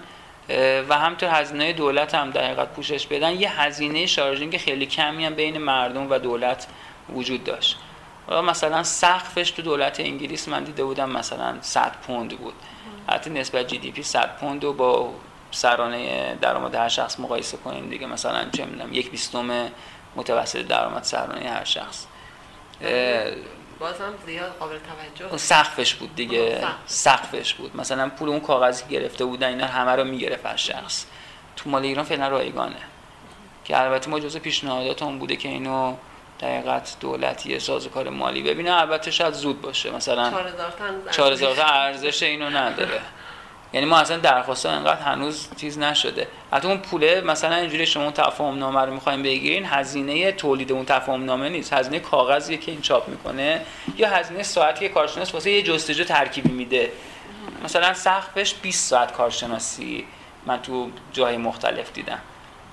و 0.89 0.97
همطور 0.97 1.29
هزینه 1.29 1.73
دولت 1.73 2.15
هم 2.15 2.31
در 2.31 2.43
حقیقت 2.43 2.67
پوشش 2.67 3.07
بدن 3.07 3.31
یه 3.31 3.61
هزینه 3.61 4.05
شارژینگ 4.05 4.57
خیلی 4.57 4.85
کمی 4.85 5.25
هم 5.25 5.35
بین 5.35 5.57
مردم 5.57 6.11
و 6.11 6.17
دولت 6.17 6.67
وجود 7.13 7.43
داشت. 7.43 7.77
مثلا 8.29 8.83
سقفش 8.83 9.51
تو 9.51 9.61
دولت 9.61 9.99
انگلیس 9.99 10.47
من 10.47 10.63
دیده 10.63 10.83
بودم 10.83 11.09
مثلا 11.09 11.57
100 11.61 11.91
پوند 11.91 12.37
بود. 12.37 12.53
حتی 13.09 13.29
نسبت 13.29 13.67
جی 13.67 13.77
دی 13.77 13.91
پی 13.91 14.03
100 14.03 14.37
پوند 14.37 14.63
رو 14.63 14.73
با 14.73 15.13
سرانه 15.51 16.35
درآمد 16.41 16.75
هر 16.75 16.89
شخص 16.89 17.19
مقایسه 17.19 17.57
کنیم 17.57 17.89
دیگه 17.89 18.07
مثلا 18.07 18.49
چه 18.49 18.65
می‌دونم 18.65 18.93
یک 18.93 19.11
بیستم 19.11 19.69
متوسط 20.15 20.61
درآمد 20.61 21.03
سرانه 21.03 21.49
هر 21.49 21.63
شخص. 21.63 22.05
بازم 23.79 24.13
زیاد 24.25 24.55
قابل 24.59 24.77
توجه. 25.17 25.37
سقفش 25.37 25.93
بود 25.93 26.15
دیگه. 26.15 26.67
سقفش 26.85 27.53
بود. 27.53 27.77
مثلا 27.77 28.09
پول 28.09 28.29
اون 28.29 28.39
کاغذی 28.39 28.83
گرفته 28.89 29.25
بودن 29.25 29.47
اینا 29.47 29.65
همه 29.65 29.91
رو 29.91 30.03
می‌گرفت 30.03 30.45
از 30.45 30.61
شخص. 30.61 31.05
تو 31.55 31.69
مال 31.69 31.83
ایران 31.83 32.05
فعلا 32.05 32.27
رایگانه. 32.27 32.75
که 33.65 33.81
البته 33.81 34.09
ما 34.09 34.19
جزء 34.19 34.39
پیشنهادات 34.39 35.03
اون 35.03 35.19
بوده 35.19 35.35
که 35.35 35.49
اینو 35.49 35.95
دقیقت 36.39 36.97
دولتی 36.99 37.59
سازوکار 37.59 38.09
مالی 38.09 38.43
ببینه. 38.43 38.71
البته 38.71 39.11
شاید 39.11 39.33
زود 39.33 39.61
باشه. 39.61 39.91
مثلا 39.91 40.31
4000 41.11 41.55
تا 41.55 41.63
ارزش 41.63 42.23
اینو 42.23 42.49
نداره. 42.49 43.01
یعنی 43.73 43.85
ما 43.85 43.97
اصلا 43.97 44.17
درخواست 44.17 44.65
انقدر 44.65 45.01
هنوز 45.01 45.47
چیز 45.57 45.79
نشده. 45.79 46.27
حتی 46.51 46.67
اون 46.67 46.77
پوله 46.77 47.21
مثلا 47.21 47.55
اینجوری 47.55 47.85
شما 47.85 48.03
اون 48.03 48.13
تفاهم 48.13 48.59
نامه 48.59 48.81
رو 48.81 48.93
می‌خوایم 48.93 49.23
بگیرین 49.23 49.65
هزینه 49.65 50.31
تولید 50.31 50.71
اون 50.71 50.85
تفاهم 50.85 51.25
نامه 51.25 51.49
نیست. 51.49 51.73
هزینه 51.73 51.99
کاغذی 51.99 52.57
که 52.57 52.71
این 52.71 52.81
چاپ 52.81 53.07
می‌کنه 53.07 53.61
یا 53.97 54.09
هزینه 54.09 54.43
ساعتی 54.43 54.87
که 54.87 54.93
کارشناس 54.93 55.33
واسه 55.33 55.51
یه 55.51 55.61
جستجو 55.61 56.03
ترکیبی 56.03 56.49
میده. 56.49 56.91
مثلا 57.63 57.93
سقفش 57.93 58.53
20 58.53 58.89
ساعت 58.89 59.11
کارشناسی 59.11 60.05
من 60.45 60.61
تو 60.61 60.89
جای 61.13 61.37
مختلف 61.37 61.93
دیدم. 61.93 62.19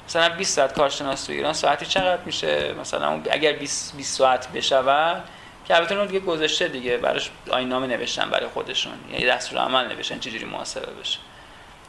مثلا 0.09 0.29
20 0.29 0.57
ساعت 0.57 0.75
کارشناس 0.75 1.25
تو 1.25 1.33
ایران 1.33 1.53
ساعتی 1.53 1.87
چقدر 1.87 2.23
میشه؟ 2.27 2.75
مثلا 2.81 3.21
اگر 3.31 3.53
20 3.53 3.97
20 3.97 4.19
ساعت 4.19 4.49
بشود 4.53 5.25
که 5.69 5.77
البته 5.77 5.95
اون 5.95 6.07
دیگه 6.07 6.21
گذاشته 6.21 6.69
دیگه 6.69 6.97
براش 6.97 7.31
آینامه 7.51 7.87
نوشتن 7.87 8.31
برای 8.31 8.49
خودشون. 8.49 8.93
یعنی 9.13 9.27
دستور 9.27 9.59
عمل 9.59 9.89
نوشتن 9.89 10.19
چجوری 10.19 10.45
محاسبه 10.45 10.93
بشه. 10.93 11.19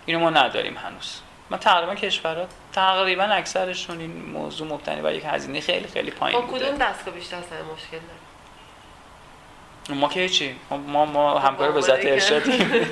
اینو 0.05 0.19
ما 0.19 0.29
نداریم 0.29 0.77
هنوز. 0.77 1.19
من 1.49 1.57
تقریبا 1.57 1.95
کشورها 1.95 2.47
تقریبا 2.73 3.23
اکثرشون 3.23 3.99
این 3.99 4.11
موضوع 4.11 4.67
مبتنی 4.67 5.01
بر 5.01 5.13
یک 5.13 5.23
هزینه 5.25 5.61
خیلی 5.61 5.87
خیلی 5.87 6.11
پایین 6.11 6.41
خب، 6.41 6.47
بوده. 6.47 6.65
کدوم 6.65 6.77
دستگاه 6.77 7.13
بیشتر 7.13 7.41
سر 7.41 7.61
مشکل 7.73 7.97
داره؟ 7.97 9.99
ما 9.99 10.09
که 10.09 10.29
چی 10.29 10.55
ما 10.69 11.05
ما 11.05 11.39
خب، 11.39 11.47
همکار 11.47 11.77
وزارت 11.77 12.05
ارشادیم 12.05 12.87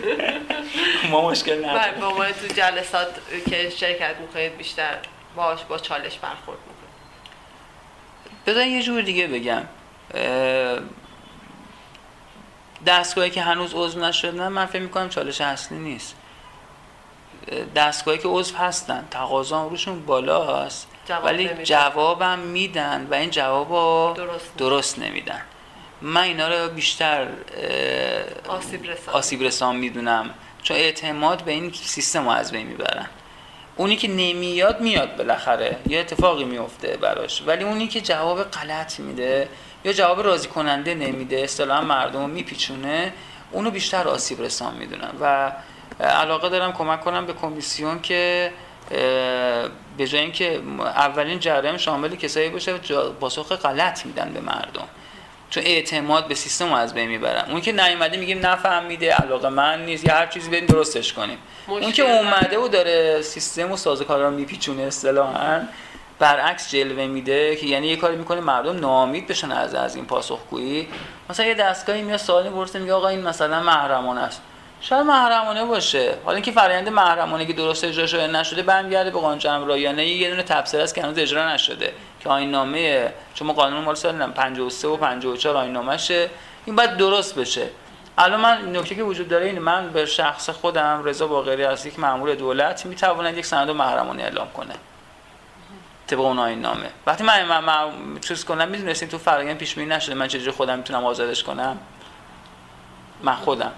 ما 1.12 1.30
مشکل 1.30 1.66
نداریم. 1.66 1.92
بله، 1.92 2.02
با 2.02 2.10
ما 2.10 2.26
تو 2.26 2.48
جلسات 2.48 3.08
که 3.50 3.70
شرکت 3.70 4.16
می‌کنید 4.22 4.58
بیشتر 4.58 4.98
باش 5.36 5.60
با 5.70 5.78
چالش 5.78 6.18
برخورد 6.18 6.60
می‌کنید. 6.60 6.94
بذار 8.48 8.66
یه 8.66 8.84
جور 8.84 9.02
دیگه 9.02 9.28
بگم. 9.28 9.64
دستگاهی 12.86 13.30
که 13.30 13.42
هنوز 13.42 13.72
عضو 13.74 14.00
نشدن 14.00 14.48
من 14.48 14.66
فکر 14.66 14.82
می‌کنم 14.82 15.10
چالش 15.10 15.42
اصلی 15.42 15.78
نیست. 15.78 16.16
دستگاهی 17.76 18.18
که 18.18 18.28
عضو 18.28 18.58
هستن 18.58 19.08
تقاضا 19.12 19.68
روشون 19.68 20.06
بالاست 20.06 20.88
ولی 21.24 21.50
جوابم 21.64 22.40
میدن 22.40 23.08
و 23.12 23.14
این 23.14 23.30
جواب 23.30 24.18
درست, 24.18 24.58
درست 24.58 25.00
نمیدن. 25.00 25.42
من 26.02 26.22
اینا 26.22 26.48
رو 26.48 26.70
بیشتر 26.70 27.28
آسیب 29.12 29.44
رسان, 29.44 29.76
می‌دونم. 29.76 30.30
چون 30.64 30.78
اعتماد 30.78 31.44
به 31.44 31.52
این 31.52 31.72
سیستم 31.74 32.24
رو 32.24 32.30
از 32.30 32.52
بین 32.52 32.68
می‌برن. 32.68 33.06
اونی 33.76 33.96
که 33.96 34.08
نمیاد 34.08 34.82
میاد 34.82 35.18
بالاخره. 35.18 35.78
یه 35.88 36.00
اتفاقی 36.00 36.44
میفته 36.44 36.98
براش. 36.98 37.44
ولی 37.46 37.64
اونی 37.64 37.88
که 37.88 38.02
جواب 38.02 38.44
غلط 38.44 39.00
میده 39.00 39.50
یا 39.84 39.94
جواب 39.94 40.24
راضی 40.24 40.48
کننده 40.48 40.94
نمیده 40.96 41.40
اصطلاحا 41.40 41.82
مردم 41.82 42.30
میپیچونه. 42.30 43.14
اونو 43.52 43.72
بیشتر 43.72 44.08
آسیب 44.08 44.42
رسان 44.42 44.76
می‌دونن 44.76 45.12
و 45.22 45.52
علاقه 46.00 46.50
دارم 46.50 46.74
کمک 46.74 47.02
کنم 47.02 47.26
به 47.26 47.34
کمیسیون 47.34 48.02
که 48.02 48.52
به 49.98 50.08
جای 50.08 50.22
اینکه 50.22 50.62
اولین 50.80 51.40
جرایم 51.40 51.78
شامل 51.78 52.16
کسایی 52.16 52.50
باشه 52.50 52.74
پاسخ 53.20 53.52
غلط 53.52 54.06
میدن 54.06 54.34
به 54.34 54.40
مردم. 54.40 54.88
چون 55.50 55.64
اعتماد 55.64 56.28
به 56.28 56.36
سیستم 56.36 56.70
رو 56.70 56.76
از 56.76 56.94
بین 56.94 57.10
می‌برن. 57.10 57.52
اون 57.52 57.62
که 57.62 57.72
نیومده 57.72 58.18
میگیم 58.18 58.46
نفهمیده 58.46 59.12
علاقه 59.12 59.50
من 59.50 59.86
نیست 59.86 60.06
یا 60.06 60.14
هر 60.14 60.28
چیزی 60.28 60.50
بریم 60.50 60.66
درستش 60.66 61.14
کنیم. 61.14 61.38
اون 61.68 61.92
که 61.92 62.04
اومده 62.04 62.58
و 62.58 62.68
داره 62.68 63.22
سیستم 63.22 63.72
و 63.72 63.78
سازوکار 63.78 64.24
رو 64.24 64.32
میپیچونه 64.32 64.82
اصطلاحا. 64.82 65.62
برعکس 66.20 66.72
جلوه 66.72 67.06
میده 67.06 67.56
که 67.56 67.66
یعنی 67.66 67.88
یه 67.88 67.96
کاری 67.96 68.16
می‌کنه 68.16 68.40
مردم 68.40 68.80
ناامید 68.80 69.28
بشن 69.28 69.52
از 69.52 69.76
از 69.76 69.96
این 69.96 70.06
پاسخگویی. 70.06 70.88
مثلا 71.30 71.46
یه 71.46 71.54
دستگاهی 71.54 72.02
میاد 72.02 72.20
سوالی 72.20 72.50
می‌پرسه 72.50 72.80
میگه 72.80 72.94
آقا 72.94 73.08
این 73.08 73.22
مثلا 73.22 73.64
محرمانه 73.64 74.22
است. 74.22 74.42
شاید 74.82 75.06
محرمانه 75.06 75.66
باشه. 75.66 76.16
حالا 76.26 76.36
اینکه 76.36 76.52
فرآیند 76.52 76.90
محرمانه 76.90 77.46
که 77.46 77.54
درست 77.54 77.84
اجرا 77.84 78.08
شده 78.08 78.28
نشده 78.28 78.64
برمیگرده 78.64 79.12
به 79.12 79.20
قانون 79.20 79.40
جمع 79.40 79.66
رایانه 79.66 80.06
یه 80.06 80.30
دونه 80.30 80.44
تفسیر 80.44 80.82
است 80.82 80.96
که 80.96 81.02
هنوز 81.02 81.18
اجرا 81.18 81.54
نشده 81.54 81.94
که 82.20 82.30
آیین 82.30 82.52
نامه 82.52 83.14
چون 83.34 83.54
قانون 83.54 83.84
مال 83.84 83.96
سال 83.96 84.32
53 84.32 84.88
و 84.88 84.98
54 84.98 85.58
آیین 85.58 85.74
نامشه 85.74 86.30
این 86.66 86.76
باید 86.76 86.98
درست 86.98 87.36
بشه. 87.36 87.68
الان 88.18 88.40
من 88.40 88.76
نکته 88.76 88.96
که 88.96 89.04
وجود 89.04 89.28
داره 89.28 89.46
اینه 89.46 89.60
من 89.60 89.90
به 89.90 90.06
شخص 90.06 90.50
خودم 90.50 91.02
رضا 91.04 91.28
باقری 91.28 91.64
از 91.64 91.86
یک 91.86 92.00
مأمور 92.00 92.36
دولت 92.36 92.86
می‌تواند 92.86 93.38
یک 93.38 93.46
سند 93.46 93.70
محرمانه 93.70 94.24
اعلام 94.24 94.48
کنه. 94.54 94.74
طبق 96.14 96.22
اون 96.22 96.40
آیین 96.40 96.62
نامه. 96.62 96.90
وقتی 97.08 97.24
من 97.24 97.44
من, 97.44 97.60
من 97.60 98.20
چیز 98.20 98.46
کنم 98.46 98.68
می‌دونستین 98.68 99.10
تو 99.10 99.18
فرآیند 99.18 99.58
پیش 99.58 99.76
بینی 99.76 99.90
نشده. 99.90 100.16
من 100.16 100.28
چجوری 100.28 100.52
خودم 100.52 100.78
می‌تونم 100.78 101.06
آزادش 101.06 101.44
کنم؟ 101.44 101.78
من 103.24 103.36
خودم. 103.36 103.72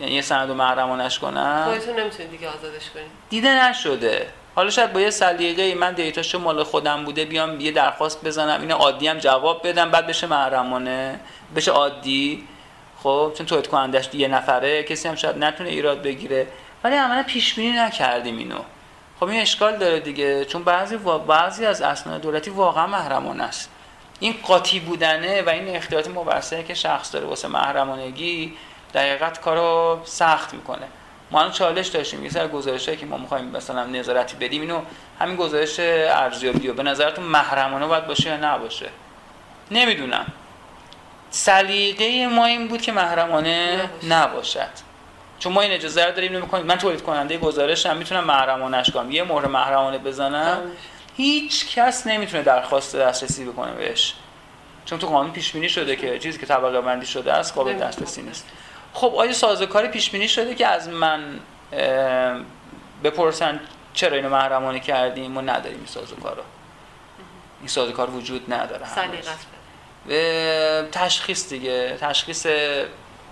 یعنی 0.00 0.14
یه 0.14 0.22
سند 0.22 0.48
رو 0.48 0.54
محرمانش 0.54 1.18
کنم 1.18 1.64
خودتون 1.64 2.00
نمی‌تونید 2.00 2.30
دیگه 2.30 2.48
آزادش 2.48 2.90
کنید. 2.94 3.06
دیده 3.30 3.68
نشده. 3.68 4.28
حالا 4.54 4.70
شاید 4.70 4.92
با 4.92 5.00
یه 5.00 5.10
سلیقه 5.10 5.74
من 5.74 5.92
دیتاشو 5.92 6.38
مال 6.38 6.62
خودم 6.62 7.04
بوده 7.04 7.24
بیام 7.24 7.60
یه 7.60 7.70
درخواست 7.72 8.24
بزنم 8.24 8.60
این 8.60 8.72
عادی 8.72 9.08
هم 9.08 9.18
جواب 9.18 9.68
بدم 9.68 9.90
بعد 9.90 10.06
بشه 10.06 10.26
محرمانه. 10.26 11.20
بشه 11.56 11.70
عادی. 11.70 12.48
خب 13.02 13.32
چون 13.38 13.46
تولید 13.46 13.66
کنندش 13.66 14.14
یه 14.14 14.28
نفره 14.28 14.82
کسی 14.82 15.08
هم 15.08 15.14
شاید 15.14 15.38
نتونه 15.38 15.70
ایراد 15.70 16.02
بگیره. 16.02 16.46
ولی 16.84 16.96
عملا 16.96 17.22
پیش 17.22 17.54
بینی 17.54 17.72
نکردیم 17.72 18.38
اینو. 18.38 18.58
خب 19.20 19.24
این 19.24 19.40
اشکال 19.40 19.76
داره 19.76 20.00
دیگه 20.00 20.44
چون 20.44 20.64
بعضی 20.64 20.96
بعضی 21.26 21.66
از 21.66 21.82
اسناد 21.82 22.20
دولتی 22.20 22.50
واقعا 22.50 22.86
محرمانه 22.86 23.44
است. 23.44 23.70
این 24.20 24.34
قاطی 24.42 24.80
بودنه 24.80 25.42
و 25.42 25.48
این 25.48 25.76
اختیارات 25.76 26.08
مبرسه 26.08 26.62
که 26.62 26.74
شخص 26.74 27.14
داره 27.14 27.26
واسه 27.26 27.48
محرمانگی 27.48 28.56
دقیقت 28.94 29.40
کارو 29.40 30.00
سخت 30.04 30.54
می‌کنه. 30.54 30.86
ما 31.30 31.40
الان 31.40 31.52
چالش 31.52 31.86
داشتیم 31.86 32.24
یه 32.24 32.30
سر 32.30 32.48
گزارشایی 32.48 32.96
که 32.96 33.06
ما 33.06 33.16
می‌خوایم 33.16 33.44
مثلا 33.44 33.84
نظارتی 33.84 34.36
بدیم 34.36 34.60
اینو 34.60 34.80
همین 35.20 35.36
گزارش 35.36 35.76
ارزیابی 35.78 36.72
به 36.72 36.82
نظرتون 36.82 37.24
محرمانه 37.24 37.86
باید 37.86 38.06
باشه 38.06 38.30
یا 38.30 38.36
نباشه؟ 38.36 38.88
نمی‌دونم. 39.70 40.26
سلیقه 41.30 42.26
ما 42.26 42.46
این 42.46 42.68
بود 42.68 42.82
که 42.82 42.92
محرمانه 42.92 43.90
نباشد. 44.08 44.93
چون 45.44 45.52
ما 45.52 45.60
این 45.60 45.72
اجازه 45.72 46.04
رو 46.04 46.12
داریم 46.12 46.36
نمی‌کنیم 46.36 46.66
من 46.66 46.78
تولید 46.78 47.02
کننده 47.02 47.38
گزارشم 47.38 47.96
می‌تونم 47.96 48.24
محرمانش 48.24 48.90
کنم. 48.90 49.10
یه 49.10 49.24
مهر 49.24 49.46
محرمانه 49.46 49.98
بزنم 49.98 50.62
هیچ 51.16 51.74
کس 51.74 52.06
نمی‌تونه 52.06 52.42
درخواست 52.42 52.96
دسترسی 52.96 53.44
بکنه 53.44 53.72
بهش. 53.72 54.14
چون 54.84 54.98
تو 54.98 55.06
قانون 55.06 55.32
پیش 55.32 55.52
بینی 55.52 55.68
شده 55.68 55.96
که 55.96 56.18
چیزی 56.18 56.38
که 56.38 56.46
طبقه 56.46 56.80
بندی 56.80 57.06
شده 57.06 57.32
است 57.32 57.54
قابل 57.54 57.72
دسترسی 57.72 58.22
نیست. 58.22 58.46
خب 58.92 59.14
آیا 59.16 59.32
سازوکاری 59.32 59.88
پیش 59.88 60.10
بینی 60.10 60.28
شده 60.28 60.54
که 60.54 60.66
از 60.66 60.88
من 60.88 61.40
بپرسن 63.04 63.60
چرا 63.94 64.16
اینو 64.16 64.28
محرمانه 64.28 64.80
کردیم؟ 64.80 65.30
ما 65.30 65.40
نداریم 65.40 65.78
این 65.78 65.86
سازوکارو. 65.86 66.42
این 67.60 67.68
سازوکار 67.68 68.10
وجود 68.10 68.52
نداره. 68.52 68.86
تشخیص 70.92 71.48
دیگه. 71.48 71.96
تشخیص 72.00 72.46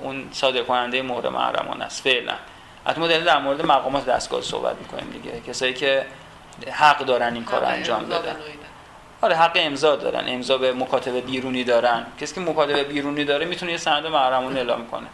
اون 0.03 0.28
صادر 0.32 0.62
کننده 0.62 1.03
مورد 1.03 1.26
محرمانه 1.26 1.84
است 1.84 2.03
فعلا. 2.03 2.34
حتی 2.86 3.00
ما 3.00 3.07
در 3.07 3.38
مورد 3.38 3.66
مقامات 3.66 4.07
دستگاه 4.07 4.42
صحبت 4.42 4.76
می‌کنیم 4.76 5.11
دیگه. 5.11 5.40
کسایی 5.40 5.74
که 5.74 6.07
حق 6.72 6.98
دارن 6.98 7.34
این 7.34 7.44
کار 7.44 7.64
انجام 7.64 8.05
بدن. 8.05 8.36
آره 9.20 9.36
حق 9.36 9.53
امضا 9.55 9.96
دارن. 9.96 10.24
امضا 10.26 10.59
به 10.59 10.72
مکاتبه 10.72 11.20
بیرونی 11.20 11.64
دارن. 11.64 12.07
کسی 12.20 12.34
که 12.34 12.40
مکاتبه 12.40 12.84
بیرونی 12.84 13.24
داره 13.24 13.46
می‌تونه 13.46 13.72
یه 13.72 13.78
سند 13.78 14.07
محرمانه 14.07 14.57
اعلام 14.57 14.86
کنه. 14.86 15.07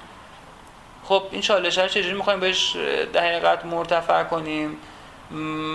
خب 1.04 1.22
این 1.30 1.40
چالش 1.40 1.78
رو 1.78 1.88
چجوری 1.88 2.16
می‌خوایم 2.16 2.40
بهش 2.40 2.76
در 3.12 3.20
حقیقت 3.20 3.64
مرتفع 3.64 4.24
کنیم؟ 4.24 4.76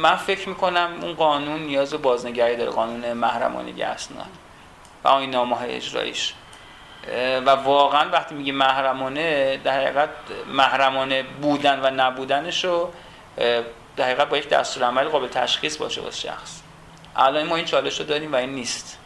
من 0.02 0.16
فکر 0.16 0.50
می‌کنم 0.50 0.90
اون 1.02 1.14
قانون 1.14 1.60
نیاز 1.60 1.92
به 1.92 1.98
بازنگری 1.98 2.56
داره 2.56 2.72
قانون 2.72 3.14
محرمانگی 3.14 3.84
اسناد 3.84 4.26
و 5.04 5.08
آین 5.08 5.30
نامه 5.30 5.56
های 5.56 5.76
اجراییش. 5.76 6.34
و 7.46 7.50
واقعا 7.50 8.10
وقتی 8.10 8.36
میگه 8.36 8.52
محرمانه 8.52 9.58
در 9.58 9.82
حقیقت 9.82 10.10
محرمانه 10.48 11.24
بودن 11.24 11.80
و 11.80 11.92
نبودنش 11.96 12.66
رو 12.66 12.90
در 13.96 14.06
حقیقت 14.06 14.30
با 14.30 14.38
یک 14.38 14.50
دستور 14.50 14.84
عمل 14.84 15.04
قابل 15.04 15.28
تشخیص 15.28 15.78
باشه 15.78 16.02
واسه 16.02 16.28
شخص. 16.28 16.62
الان 17.16 17.48
ما 17.48 17.56
این 17.56 17.66
چالش 17.66 18.00
رو 18.00 18.06
داریم 18.06 18.34
و 18.34 18.36
این 18.36 18.50
نیست. 18.50 19.00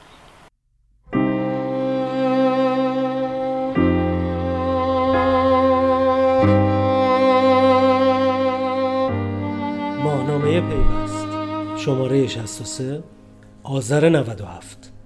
ماهنامه 10.03 10.61
پیوست. 10.61 11.27
شماره 11.77 12.27
63 12.27 13.03
آذر 13.63 14.09
97 14.09 14.96